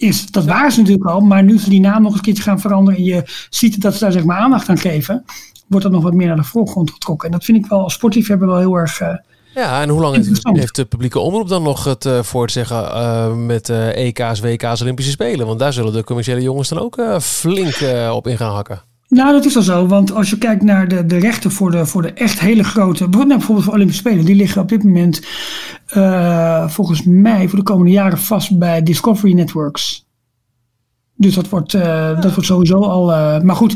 [0.00, 0.30] is.
[0.30, 1.20] Dat waren ze natuurlijk al.
[1.20, 2.98] Maar nu ze die naam nog eens een keertje gaan veranderen.
[2.98, 5.24] En je ziet dat ze daar zeg maar aandacht aan geven.
[5.66, 7.26] Wordt dat nog wat meer naar de voorgrond getrokken.
[7.26, 9.00] En dat vind ik wel als sportliefhebber wel heel erg...
[9.00, 9.14] eh,
[9.54, 12.92] Ja, en hoe lang heeft, de publieke omroep dan nog het eh, voor te zeggen
[12.92, 15.46] eh, met EK's, WK's, Olympische Spelen?
[15.46, 17.78] Want daar zullen de commerciële jongens dan ook flink
[18.12, 18.89] op in gaan hakken.
[19.10, 19.86] Nou, dat is al zo.
[19.86, 23.08] Want als je kijkt naar de, de rechten voor de, voor de echt hele grote.
[23.08, 24.24] bijvoorbeeld- nou, voor Olympische Spelen.
[24.24, 25.26] Die liggen op dit moment
[25.86, 30.08] eh, volgens mij voor de komende jaren vast bij Discovery Networks.
[31.16, 33.12] Dus dat wordt, eh, dat wordt sowieso al.
[33.12, 33.74] eh, maar goed,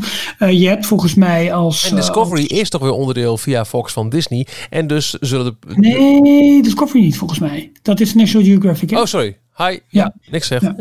[0.49, 1.89] je hebt volgens mij als.
[1.89, 4.47] En Discovery is toch weer onderdeel via Fox van Disney.
[4.69, 5.73] En dus zullen de...
[5.75, 7.71] nee, Discovery niet volgens mij.
[7.81, 8.89] Dat is National Geographic.
[8.89, 8.99] hè?
[8.99, 9.37] Oh, sorry.
[9.57, 9.79] Hi.
[9.87, 10.13] Ja.
[10.29, 10.61] Niks zeg.
[10.61, 10.75] Ja.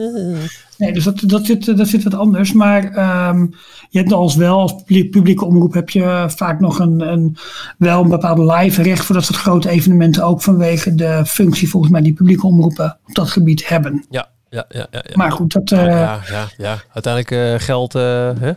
[0.79, 2.53] Nee, dus dat, dat, zit, dat zit wat anders.
[2.53, 3.47] Maar ehm,
[3.91, 7.37] je hebt als wel, als publiek- publieke omroep heb je vaak nog een, een,
[7.79, 10.23] wel een bepaald live recht voor dat soort grote evenementen.
[10.25, 14.05] Ook vanwege de functie volgens mij die publieke omroepen op dat gebied hebben.
[14.11, 14.87] Ja, ja, ja.
[14.91, 15.17] ja, ja.
[15.17, 15.71] Maar goed, dat...
[15.71, 16.79] eh, ja, ja, ja.
[16.93, 17.95] Uiteindelijk eh, geld.
[17.95, 18.53] eh, hè?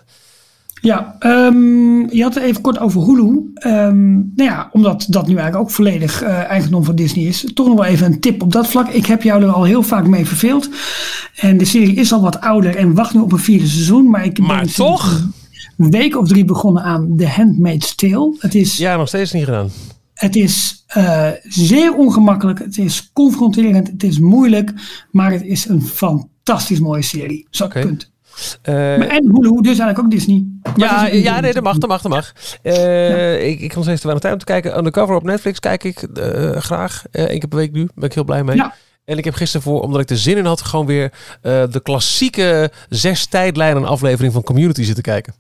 [0.82, 3.52] Ja, ehm, je had het even kort over Hulu.
[3.54, 7.52] Ehm, nou ja, omdat dat nu eigenlijk ook volledig eh, eigendom van Disney is.
[7.54, 8.88] Toch nog wel even een tip op dat vlak.
[8.90, 10.70] Ik heb jou er al heel vaak mee verveeld.
[11.36, 14.10] En de serie is al wat ouder en wacht nu op een vierde seizoen.
[14.10, 15.28] Maar ik ben Maar sinds toch?
[15.78, 18.36] een week of drie begonnen aan The Handmaid's Tale.
[18.40, 19.70] Het is, Ja, nog steeds niet gedaan.
[20.14, 22.60] het is eh, zeer ongemakkelijk.
[22.60, 23.88] Het is confronterend.
[23.88, 24.74] Het is moeilijk.
[25.12, 27.48] Maar het is een fantastisch mooie serie.
[27.50, 28.12] Zo, punt.
[28.66, 30.46] Maar en Hulu, dus eigenlijk ook Disney.
[30.64, 32.34] Maar ja, ja, nee, dat mag, dat mag, dat mag.
[32.62, 34.78] Eh, ik, ik nog steeds te weinig tijd om te kijken.
[34.78, 37.04] Undercover op Netflix kijk ik eh, graag.
[37.12, 37.88] Eén keer per week nu.
[37.96, 38.56] Ben ik heel blij mee.
[38.56, 38.74] Ja.
[39.06, 41.12] En ik heb gisteren voor, omdat ik er zin in had, gewoon weer
[41.42, 45.34] de klassieke zes tijdlijnen aflevering van Community zitten kijken.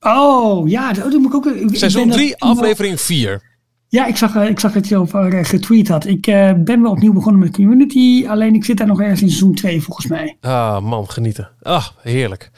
[0.00, 1.46] Oh, ja, dat, dat moet ik ook...
[1.46, 3.42] ik- Seizoen ben dat 3, opnieuw- aflevering 4.
[3.88, 6.06] Ja, ik zag, eh, ik zag dat je over eh, getweet had.
[6.06, 8.24] Ik eh, ben wel opnieuw begonnen met Community.
[8.28, 10.36] Alleen ik zit daar nog ergens in seizoen 2 volgens mij.
[10.40, 11.48] Ah, man, genieten.
[11.62, 12.50] Ah, heerlijk.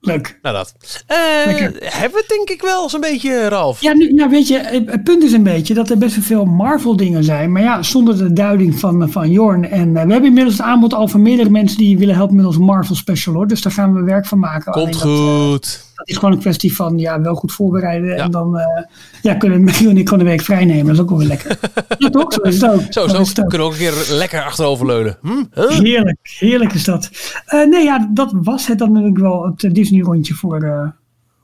[0.00, 0.38] Leuk.
[0.42, 0.74] Nou dat.
[1.06, 3.80] Hebben we het denk ik wel zo'n beetje, Ralf.
[3.80, 6.44] Ja, nu, ja, weet je, het punt is een beetje dat er best wel veel
[6.44, 7.52] Marvel dingen zijn.
[7.52, 9.70] Maar ja, zonder de duiding van, van Jorn.
[9.70, 12.58] En we hebben inmiddels het aanbod al van meerdere mensen die willen helpen met ons
[12.58, 13.46] Marvel special hoor.
[13.46, 14.72] Dus daar gaan we werk van maken.
[14.72, 15.91] Komt dat, goed.
[15.94, 18.16] Dat is gewoon een kwestie van ja, wel goed voorbereiden.
[18.16, 18.24] Ja.
[18.24, 18.82] En dan eh,
[19.22, 20.86] ja, kunnen Michiel en ik gewoon de week vrij nemen.
[20.86, 21.58] Dat is ook wel weer lekker.
[21.98, 22.32] ja, toch?
[22.32, 22.80] Zo is het ook.
[22.80, 23.48] Zo, Zo het ook.
[23.48, 25.18] kunnen we ook een keer lekker achteroverleunen.
[25.22, 25.44] Hm?
[25.54, 25.70] Huh?
[25.70, 27.10] Heerlijk, heerlijk is dat.
[27.46, 30.94] Eh, nee, ja, dat was het dan natuurlijk wel, het eh, Disney-rondje voor,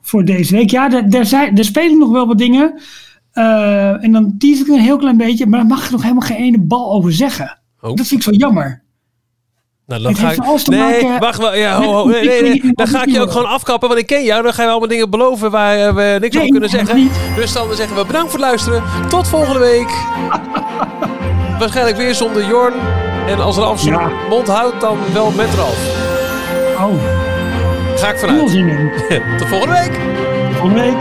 [0.00, 0.70] voor deze week.
[0.70, 2.80] Ja, er, zijn, er spelen nog wel wat dingen.
[3.32, 6.36] En dan tease ik een heel klein beetje, maar daar mag ik nog helemaal geen
[6.36, 7.58] ene bal over zeggen.
[7.80, 7.94] Oh.
[7.94, 8.86] Dat vind ik zo jammer.
[9.88, 10.66] Nou, dan ga ik...
[10.66, 11.54] Nee, maken wacht wel.
[11.54, 14.06] Ja, met ho, ho, nee, nee, Dan ga ik je ook gewoon afkappen, want ik
[14.06, 14.42] ken jou.
[14.42, 17.10] Dan ga je allemaal dingen beloven waar eh, we niks Nee, over kunnen zeggen.
[17.36, 18.82] Dus dan zeggen we bedankt voor het luisteren.
[19.08, 19.88] Tot volgende week.
[21.58, 22.72] Waarschijnlijk weer zonder Jorn.
[23.26, 24.10] En als Ralf zijn Ja.
[24.28, 25.78] mond houdt, dan wel met Ralf.
[26.76, 26.94] Oh,
[27.96, 28.40] Ga ik vanuit.
[29.38, 29.98] Tot volgende week.
[30.52, 30.96] Volgende week.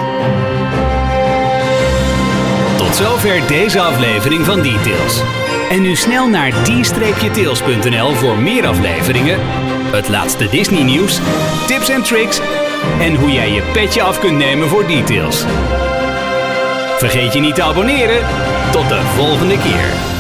[2.78, 5.22] Tot zover deze aflevering van Details.
[5.70, 9.40] En nu snel naar d-tails.nl voor meer afleveringen,
[9.92, 11.20] het laatste Disney nieuws,
[11.68, 12.40] tips en tricks
[13.00, 15.46] en hoe jij je petje af kunt nemen voor Details.
[16.98, 18.26] Vergeet je niet te abonneren.
[18.72, 20.17] Tot de volgende keer.